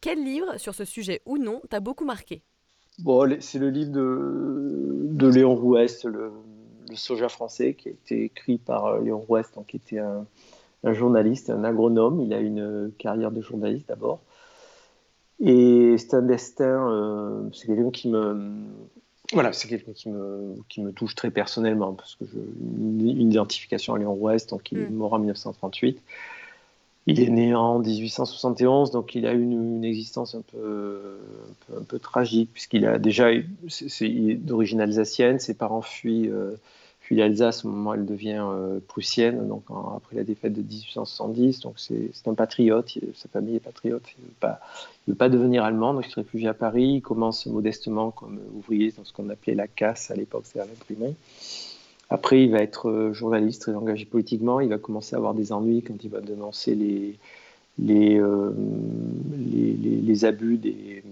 [0.01, 2.43] Quel livre, sur ce sujet ou non, t'a beaucoup marqué?
[3.01, 6.31] Bon, c'est le livre de, de Léon Rouest, le,
[6.95, 10.27] soja français, qui a été écrit par euh, Léon Rouest, qui était un,
[10.85, 12.21] journaliste, un agronome.
[12.21, 14.21] Il a une carrière de journaliste d'abord.
[15.41, 18.53] Et c'est un destin, euh, c'est quelqu'un qui me,
[19.33, 23.95] voilà, c'est quelqu'un qui me, qui me touche très personnellement, parce que j'ai une, identification
[23.95, 24.95] à Léon Rouest, donc il est mm.
[24.95, 26.01] mort en 1938.
[27.07, 31.19] Il est né en 1871, donc il a eu une, existence un peu,
[31.77, 33.29] un peu, tragique, puisqu'il a déjà,
[33.69, 36.53] c'est d'origine alsacienne, ses parents fuient, euh,
[37.01, 41.61] fuient l'Alsace au moment où elle devient euh, prussienne, donc après la défaite de 1870,
[41.61, 44.61] donc c'est un patriote, sa famille est patriote, il ne veut, pas,
[45.07, 48.95] veut pas devenir allemand, donc il se réfugie à Paris, il commence modestement comme ouvrier
[48.97, 51.17] dans ce qu'on appelait la casse à l'époque, c'est à l'imprimerie.
[52.15, 54.61] Après, il va être euh, journaliste, très engagé politiquement.
[54.61, 57.19] Il va commencer à avoir des ennuis quand il va dénoncer les,
[57.81, 58.53] les, euh,
[59.53, 61.03] les, les, abus des,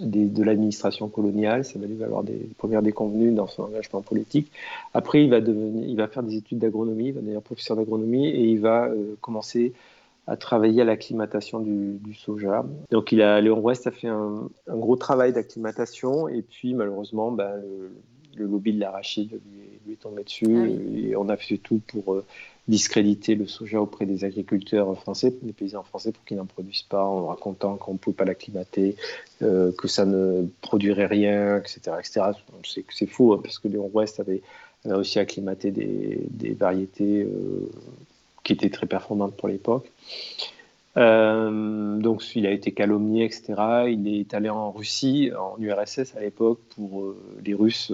[0.00, 1.66] des, de l'administration coloniale.
[1.66, 4.50] Ça va lui valoir des premières déconvenues dans son engagement politique.
[4.94, 8.28] Après, il va, devenir, il va faire des études d'agronomie, il va devenir professeur d'agronomie
[8.28, 8.88] et il va
[9.20, 9.74] commencer
[10.26, 12.64] à travailler à l'acclimatation du, soja.
[12.90, 17.50] Donc, il a, Léon West a fait un, gros travail d'acclimatation et puis malheureusement, ben,
[17.56, 17.90] le,
[18.36, 19.30] lobby de l'arachide
[19.86, 22.22] lui, est tombé dessus ah et on a fait tout pour
[22.66, 27.04] discréditer le soja auprès des agriculteurs français, des paysans français, pour qu'ils n'en produisent pas,
[27.04, 28.96] en racontant qu'on ne pouvait pas l'acclimater,
[29.42, 31.96] euh, que ça ne produirait rien, etc.
[31.98, 32.22] etc.
[32.90, 34.40] C'est faux, hein, parce que Léon West avait,
[34.84, 37.70] avait aussi acclimaté des, des variétés euh,
[38.44, 39.90] qui étaient très performantes pour l'époque.
[40.96, 43.54] Euh, donc il a été calomnié, etc.
[43.88, 47.14] Il est allé en Russie, en URSS à l'époque, pour
[47.44, 47.92] les Russes,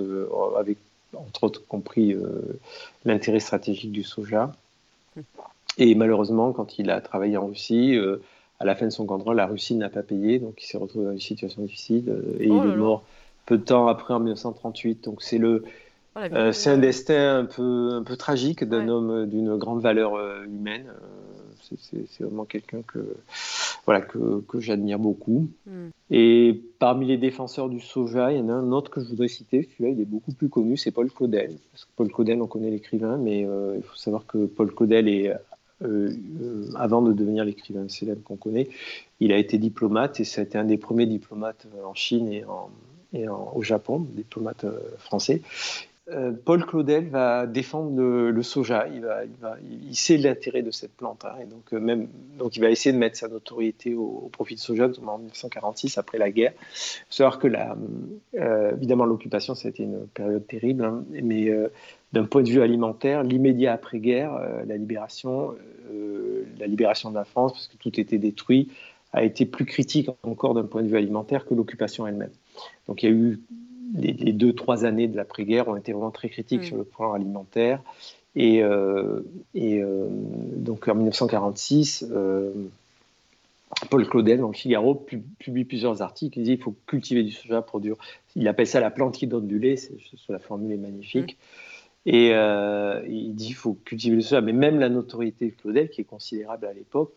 [0.58, 0.78] avec
[1.16, 2.14] entre autres compris
[3.04, 4.52] l'intérêt stratégique du soja.
[5.78, 8.22] Et malheureusement, quand il a travaillé en Russie, euh,
[8.58, 11.06] à la fin de son contrôle, la Russie n'a pas payé, donc il s'est retrouvé
[11.06, 13.02] dans une situation difficile euh, et oh il est mort
[13.46, 15.04] peu de temps après, en 1938.
[15.04, 15.64] Donc c'est le,
[16.16, 20.12] oh, euh, c'est un destin un peu, un peu tragique d'un homme d'une grande valeur
[20.44, 20.92] humaine.
[21.78, 23.16] c'est vraiment quelqu'un que,
[23.84, 25.48] voilà, que, que j'admire beaucoup.
[25.66, 25.88] Hmm.
[26.10, 29.28] Et parmi les défenseurs du soja, il y en a un autre que je voudrais
[29.28, 29.62] citer.
[29.62, 31.56] Celui-là, il est beaucoup plus connu, c'est Paul Claudel.
[31.72, 35.32] Parce que Paul Claudel, on connaît l'écrivain, mais il faut savoir que Paul Claudel est
[35.82, 36.10] euh,
[36.42, 38.68] euh, avant de devenir l'écrivain célèbre qu'on connaît.
[39.18, 42.68] Il a été diplomate et été un des premiers diplomates en Chine et, en,
[43.14, 45.40] et au Japon, diplomate euh, français.
[46.44, 48.86] Paul Claudel va défendre le, soja.
[48.88, 51.24] Il, sait l'intérêt de cette plante.
[51.24, 51.34] Hein,
[51.72, 52.08] et même,
[52.38, 56.18] donc, il va essayer de mettre sa notoriété au, profit de soja, en 1946, après
[56.18, 56.52] la guerre.
[56.54, 57.76] Il faut savoir que, la,
[58.72, 60.84] évidemment, l'occupation, été une période terrible.
[60.84, 61.50] Hein, mais
[62.12, 65.54] d'un point de vue alimentaire, l'immédiat après-guerre, euh, la libération,
[65.92, 68.68] euh, la libération de la France, parce que tout était détruit,
[69.12, 72.30] a été plus critique encore d'un point de vue alimentaire que l'occupation elle-même.
[72.86, 73.40] Donc il y a eu
[73.94, 76.64] les, deux, trois années de l'après-guerre ont été vraiment très critiques mm.
[76.64, 77.82] sur le plan alimentaire.
[78.36, 79.20] Et, euh,
[79.54, 79.82] et
[80.56, 82.06] donc en 1946,
[83.88, 84.94] Paul Claudel, dans le Figaro,
[85.38, 86.38] publie plusieurs articles.
[86.38, 87.96] Il dit qu'il faut cultiver du soja pour dur.
[88.36, 89.76] Il appelle ça la plante qui donne du lait.
[90.28, 91.34] la formule est magnifique.
[91.34, 91.44] Mm.
[92.06, 95.90] Et euh, il dit qu'il faut cultiver le soja, mais même la notoriété de Claudel,
[95.90, 97.12] qui est considérable à l'époque,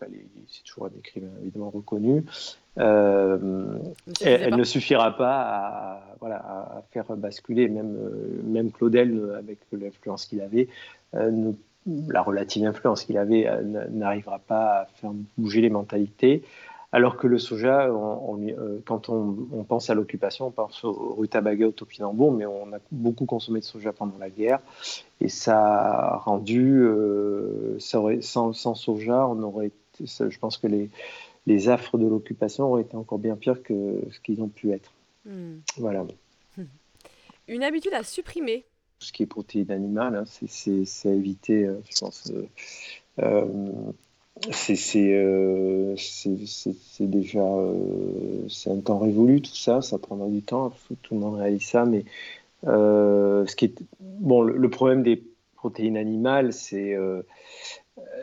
[0.50, 2.26] c'est toujours un écrivain évidemment reconnu,
[2.80, 3.78] euh,
[4.22, 10.26] elle, ne suffira pas à, voilà, à faire basculer, même, euh, même Claudel, avec l'influence
[10.26, 10.68] qu'il avait,
[11.86, 13.50] la relative influence qu'il avait,
[13.92, 16.44] n'arrivera pas à faire bouger les mentalités.
[16.94, 21.72] Alors que le soja, euh, quand on, pense à l'occupation, on pense au rutabaga, au
[21.72, 24.60] topinambour, mais on a beaucoup consommé de soja pendant la guerre.
[25.20, 30.90] Et ça a rendu, euh, sans, soja, on aurait je pense que les,
[31.68, 34.94] affres de l'occupation auraient été encore bien pires que ce qu'ils ont pu être.
[35.26, 35.58] Hmm.
[35.78, 36.06] Voilà.
[37.48, 38.66] Une habitude à supprimer
[39.00, 42.32] Tout ce qui est protéines animales, hein, c'est à éviter, euh, je pense
[43.22, 43.46] euh,
[45.98, 51.20] c'est déjà euh, c'est un temps révolu tout ça, ça prendra du temps, tout le
[51.20, 52.04] monde réalise ça, mais
[52.66, 55.24] euh, ce qui est bon, le, problème des
[55.56, 56.98] protéines animales, c'est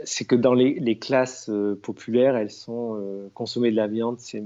[0.04, 1.50] c'est que dans les, les classes
[1.82, 4.42] populaires, elles sont consommer de la viande, c'est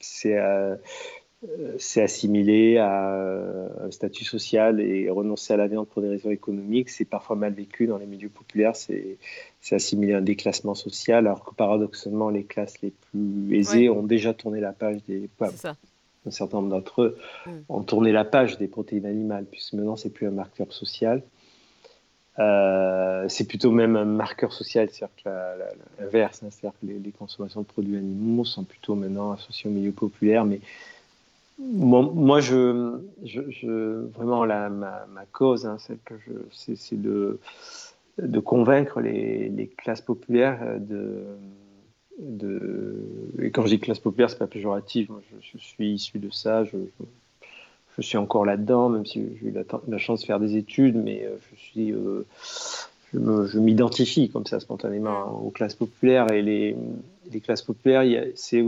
[0.00, 0.76] c'est euh,
[1.78, 3.14] c'est assimilé à
[3.84, 7.52] un statut social et renoncer à la viande pour des raisons économiques, c'est parfois mal
[7.52, 9.18] vécu dans les milieux populaires, c'est
[9.70, 14.34] assimilé à un déclassement social, alors que paradoxalement, les classes les plus aisées ont déjà
[14.34, 15.28] tourné la page des...
[15.40, 17.50] un certain nombre d'entre eux mm.
[17.68, 21.22] ont tourné la page des protéines animales, puisque maintenant, c'est plus un marqueur social.
[22.38, 25.28] Euh, c'est plutôt même un marqueur social, c'est-à-dire que
[26.00, 29.90] l'inverse, hein, c'est-à-dire que les, consommations de produits animaux sont plutôt maintenant associées au milieu
[29.90, 30.60] populaire, mais
[31.58, 32.96] moi, je,
[34.14, 37.40] vraiment, la, ma, cause, hein, c'est de,
[38.44, 41.24] convaincre les, classes populaires de,
[42.20, 42.94] de.
[43.42, 45.08] Et quand je dis classe populaire, c'est pas péjoratif.
[45.08, 46.62] Moi, je, suis issu de ça.
[47.98, 49.54] Je suis encore là-dedans, même si j'ai eu
[49.88, 51.92] la, chance de faire des études, mais euh, je suis.
[51.92, 52.24] Euh,
[53.14, 56.76] je m'identifie comme ça spontanément aux classes populaires et les,
[57.32, 58.62] les classes populaires, c'est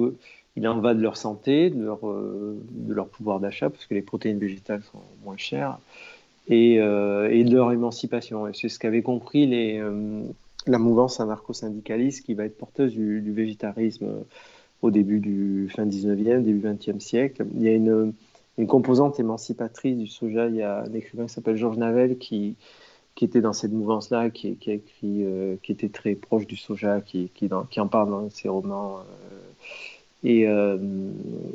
[0.57, 3.95] il en va de leur santé, de leur, euh, de leur pouvoir d'achat, parce que
[3.95, 5.79] les protéines végétales sont moins chères,
[6.49, 8.49] et, euh, et de leur émancipation.
[8.49, 9.81] Et c'est ce qu'avait compris les,
[10.67, 14.09] la mouvance anarcho-syndicaliste qui va être porteuse du, végétarisme
[14.83, 17.45] au début du fin 19e, début 20e siècle.
[17.55, 18.15] Il y a une,
[18.61, 20.47] une composante émancipatrice du soja.
[20.47, 22.57] Il y a un écrivain qui s'appelle Georges Navel qui,
[23.15, 25.25] qui était dans cette mouvance-là, qui, qui, écrit,
[25.63, 28.99] qui était très proche du soja, qui, qui, en parle dans ses romans
[30.25, 30.47] Et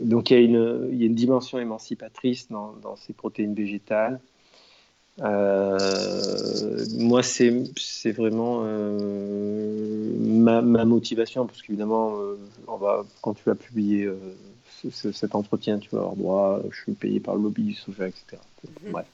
[0.02, 3.54] donc il y, a une, il y, a une, dimension émancipatrice dans, dans ces protéines
[3.54, 4.20] végétales.
[5.18, 12.18] Moi, c'est vraiment ma, ma, motivation, parce qu'évidemment,
[12.68, 14.10] va, quand tu vas publier
[14.92, 18.38] cet entretien, tu vas avoir droit, je suis payé par le lobby du soja, etc.
[18.84, 18.92] Mhm.
[18.92, 19.06] Bref,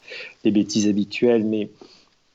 [0.43, 1.69] des bêtises habituelles, mais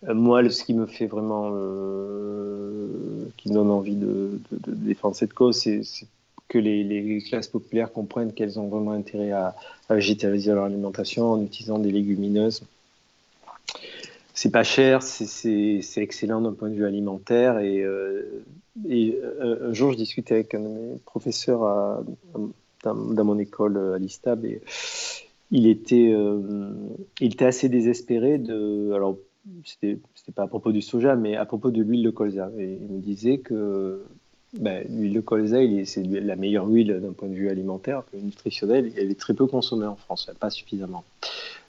[0.09, 5.33] euh, moi, ce qui me fait vraiment, euh, qui me donne envie de, défendre cette
[5.33, 6.07] cause, c'est
[6.49, 9.57] que les, classes populaires comprennent qu'elles ont vraiment intérêt à,
[9.91, 12.63] végétaliser leur alimentation en utilisant des légumineuses.
[14.35, 17.59] C'est pas cher, c'est excellent d'un point de vue alimentaire.
[17.59, 18.45] Et, euh,
[18.87, 22.05] et un jour, je discutais avec un de mes professeurs à,
[22.83, 24.61] dans, mon école à l'ISTAB et
[25.51, 26.71] il était, euh,
[27.21, 28.93] il était assez désespéré de.
[28.93, 29.17] Alors,
[29.65, 29.99] c'était
[30.35, 32.51] pas à propos du soja, mais à propos de l'huile de colza.
[32.59, 34.03] Et il me disait que
[34.59, 38.93] ben, l'huile de colza, c'est la meilleure huile d'un point de vue alimentaire, nutritionnel.
[38.97, 41.05] Elle est très peu consommée en France, pas suffisamment.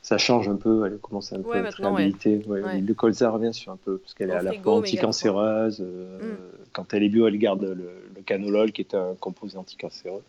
[0.08, 2.42] Ça change un peu, elle commence un peu à être réhabilitée.
[2.48, 5.82] L'huile de colza revient sur un peu, parce qu'elle est à la fois anticancéreuse.
[5.82, 6.38] Euh, mm.
[6.72, 10.24] Quand elle est bio, elle garde le, le, canolol, qui est un composé anticancéreux.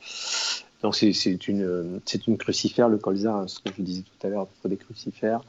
[0.82, 4.40] Donc c'est une, une crucifère, le colza, hein, ce que je disais tout à l'heure
[4.40, 5.42] à propos des crucifères.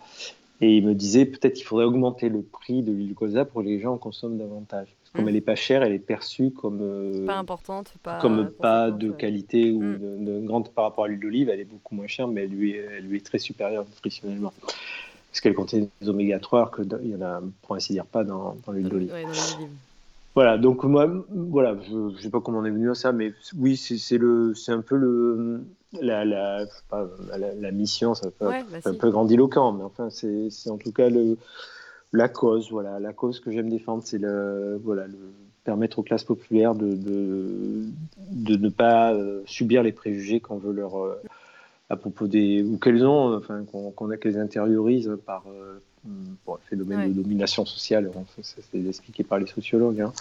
[0.61, 3.63] Et il me disait peut-être qu'il faudrait augmenter le prix de l'huile de colza pour
[3.63, 4.89] que les gens en consomment davantage.
[5.11, 5.27] Que comme mmh.
[5.27, 9.11] elle n'est pas chère, elle est perçue comme euh, pas importante, pas comme pas de
[9.11, 10.25] qualité ou mmh.
[10.25, 11.49] de, grande par rapport à l'huile d'olive.
[11.49, 14.53] Elle est beaucoup moins chère, mais elle lui est, elle lui est très supérieure nutritionnellement.
[15.31, 18.55] Parce qu'elle contient des oméga 3 qu'il y en a, pour ainsi dire, pas dans,
[18.65, 19.13] dans l'huile d'olive.
[20.35, 23.33] Voilà, donc moi, voilà, je ne sais pas comment on est venu à ça, mais
[23.57, 25.63] oui, c'est le, c'est un peu le,
[26.01, 26.65] la, la,
[27.31, 31.09] la, mission, ça peut ouais, bah un peu grandiloquent, mais enfin, c'est en tout cas
[31.09, 31.37] le,
[32.11, 35.17] la cause, voilà, la cause que j'aime défendre, c'est le, voilà, le
[35.63, 37.85] permettre aux classes populaires de, de,
[38.31, 41.21] de ne pas euh, subir les préjugés qu'on veut leur, euh,
[41.89, 45.79] à propos des, ou qu'elles ont, enfin, qu'on a qu'elles intériorisent par, euh,
[46.45, 48.09] bon, le phénomène de domination sociale,
[48.41, 50.01] c'est expliqué par les sociologues.
[50.01, 50.13] Hein.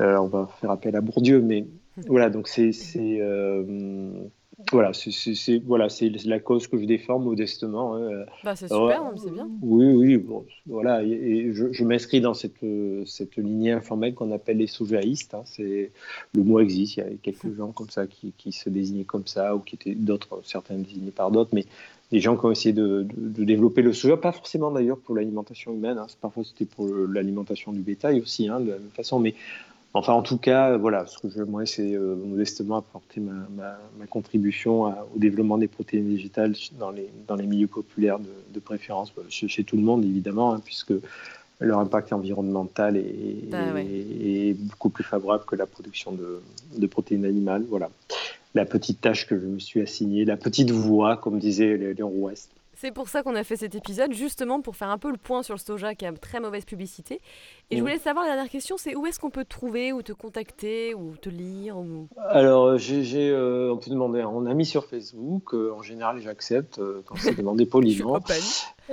[0.00, 1.66] Euh, on va faire appel à Bourdieu, mais
[2.06, 4.12] voilà, donc c'est euh,
[4.70, 5.88] voilà, c'est voilà,
[6.24, 7.96] la cause que je défends modestement.
[7.96, 8.24] Hein.
[8.44, 9.48] Bah, c'est super, hein, c'est bien.
[9.62, 12.64] Oui, oui, bon, voilà, et, je, m'inscris dans cette,
[13.06, 15.34] cette lignée informelle qu'on appelle les sojaïstes.
[15.34, 15.42] Hein.
[15.44, 15.90] C'est
[16.34, 19.26] le mot existe, il y a quelques gens comme ça qui, qui se désignaient comme
[19.26, 21.66] ça ou qui étaient d'autres, certains désignés par d'autres, mais
[22.10, 25.98] des gens qui ont essayé de, développer le soja, pas forcément d'ailleurs pour l'alimentation humaine,
[25.98, 26.06] hein.
[26.20, 29.34] parfois c'était pour l'alimentation du bétail aussi, de la même façon, mais
[29.94, 33.78] enfin en tout cas, voilà, ce que je moi c'est euh, modestement apporter ma,
[34.10, 39.22] contribution au développement des protéines végétales dans les, dans les milieux populaires de, préférence, bah,
[39.28, 40.92] chez, tout le monde évidemment, hein, puisque
[41.58, 46.42] leur impact environnemental est, bah est, beaucoup plus favorable que la production de,
[46.76, 47.64] de protéines animales.
[47.68, 47.90] Voilà
[48.54, 52.50] la petite tâche que je me suis assignée, la petite voix, comme disait Léon Rouest.
[52.84, 55.42] C'est pour ça qu'on a fait cet épisode, justement pour faire un peu le point
[55.42, 57.22] sur le soja qui a très mauvaise publicité.
[57.70, 60.02] Et je voulais savoir, la dernière question, c'est où est-ce qu'on peut te trouver, ou
[60.02, 61.78] te contacter, ou te lire
[62.28, 65.54] Alors, j'ai, euh, on peut demander un ami sur Facebook.
[65.54, 68.20] Euh, en général, j'accepte euh, quand c'est demandé poliment.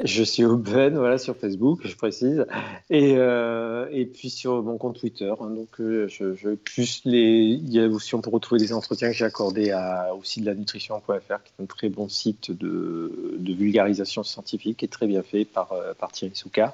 [0.04, 2.46] Je suis open, voilà, sur Facebook, je précise.
[2.89, 5.32] Et, euh, et puis sur mon compte Twitter.
[5.39, 8.72] Hein, donc, euh, je, je, plus les, il y a aussi, on peut retrouver des
[8.72, 12.52] entretiens que j'ai accordés à, aussi de la nutrition.fr, qui est un très bon site
[12.52, 16.74] de, de vulgarisation scientifique et très bien fait par, euh, par Thierry Souka.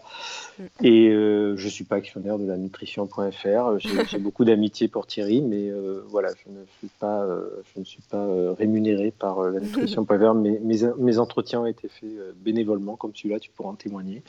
[0.60, 0.64] Mm.
[0.84, 3.80] Et je ne suis pas actionnaire de la nutrition.fr.
[4.10, 5.72] J'ai beaucoup d'amitié pour Thierry, mais
[6.10, 7.26] voilà, je ne suis pas,
[7.74, 10.34] je ne suis pas rémunéré par la nutrition.fr.
[10.36, 12.10] Mes, mes, mes, entretiens ont été faits
[12.44, 14.22] bénévolement comme celui-là, tu pourras en témoigner.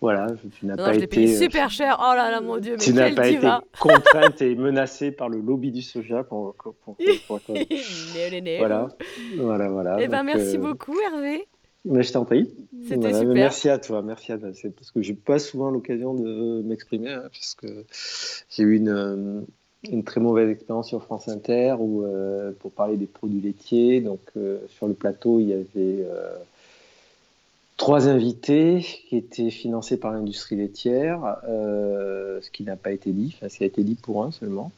[0.00, 0.28] Voilà,
[0.58, 1.98] tu n'as pas été euh, super cher.
[2.00, 3.46] Oh là là, mon Dieu, mais tu n'as pas été
[3.78, 6.54] contrainte et menacée par le lobby du soja pour.
[6.54, 6.96] pour, pour,
[8.58, 8.88] voilà,
[9.36, 9.96] voilà, voilà.
[10.00, 11.46] Eh ben, merci euh, beaucoup, Hervé.
[11.84, 12.50] Mais je t'en prie.
[12.88, 13.34] C'était super.
[13.34, 14.50] Merci à toi, merci à toi.
[14.74, 17.84] parce que j'ai pas souvent l'occasion de m'exprimer, hein, parce que
[18.48, 19.40] j'ai eu une, euh,
[19.90, 22.06] une très mauvaise expérience sur France Inter où,
[22.58, 24.00] pour parler des produits laitiers.
[24.00, 24.20] Donc,
[24.68, 26.06] sur le plateau, il y avait
[27.78, 33.34] trois invités qui étaient financés par l'industrie laitière, euh, ce qui n'a pas été dit,
[33.34, 34.72] enfin, ce qui a été dit pour un seulement.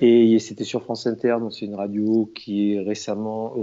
[0.00, 3.54] Et c'était sur France Inter, donc c'est une radio qui est récemment,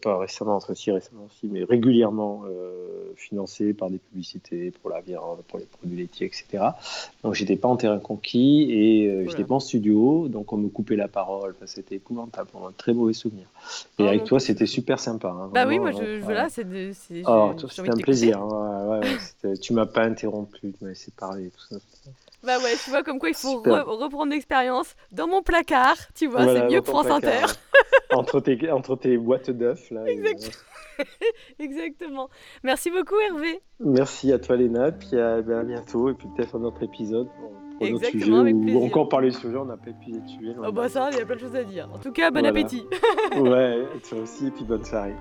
[0.00, 5.00] pas récemment, enfin si récemment aussi, mais régulièrement euh, financée par des publicités pour la
[5.00, 6.64] viande, pour les produits laitiers, etc.
[7.22, 10.68] Donc j'étais pas en terrain conquis et euh, j'étais pas en studio, donc on me
[10.68, 11.54] coupait la parole.
[11.56, 13.46] Enfin, c'était épouvantable, un très mauvais souvenir.
[13.98, 15.28] Et oh, avec toi, c'était super sympa.
[15.28, 16.66] Hein, bah oui, moi je, voilà, c'est
[17.26, 18.40] oh, c'était un plaisir.
[18.40, 19.08] Hein, ouais,
[19.44, 21.50] ouais, tu m'as pas interrompu, tu m'as laissé parler.
[21.50, 21.80] Tout ça.
[22.44, 26.44] Bah ouais, tu vois, comme quoi il faut reprendre l'expérience dans mon placard, tu vois,
[26.44, 27.46] c'est mieux que France Inter.
[28.12, 29.90] entre, tes, entre tes boîtes d'œufs.
[29.90, 30.04] Là,
[31.58, 32.28] Exactement.
[32.62, 33.60] Merci beaucoup, Hervé.
[33.80, 34.92] Merci à toi, Léna.
[34.92, 36.10] Puis à, ben, à bientôt.
[36.10, 37.28] Et puis peut-être un autre épisode.
[37.78, 38.80] Pour Exactement, avec plaisir.
[38.80, 40.54] Ou encore parler de sujet, on n'a pas épuisé de sujet.
[40.64, 41.88] Oh bah ça, il y a plein de choses à dire.
[41.92, 42.84] En tout cas, bon appétit.
[43.36, 45.16] ouais, toi aussi, et puis bonne soirée.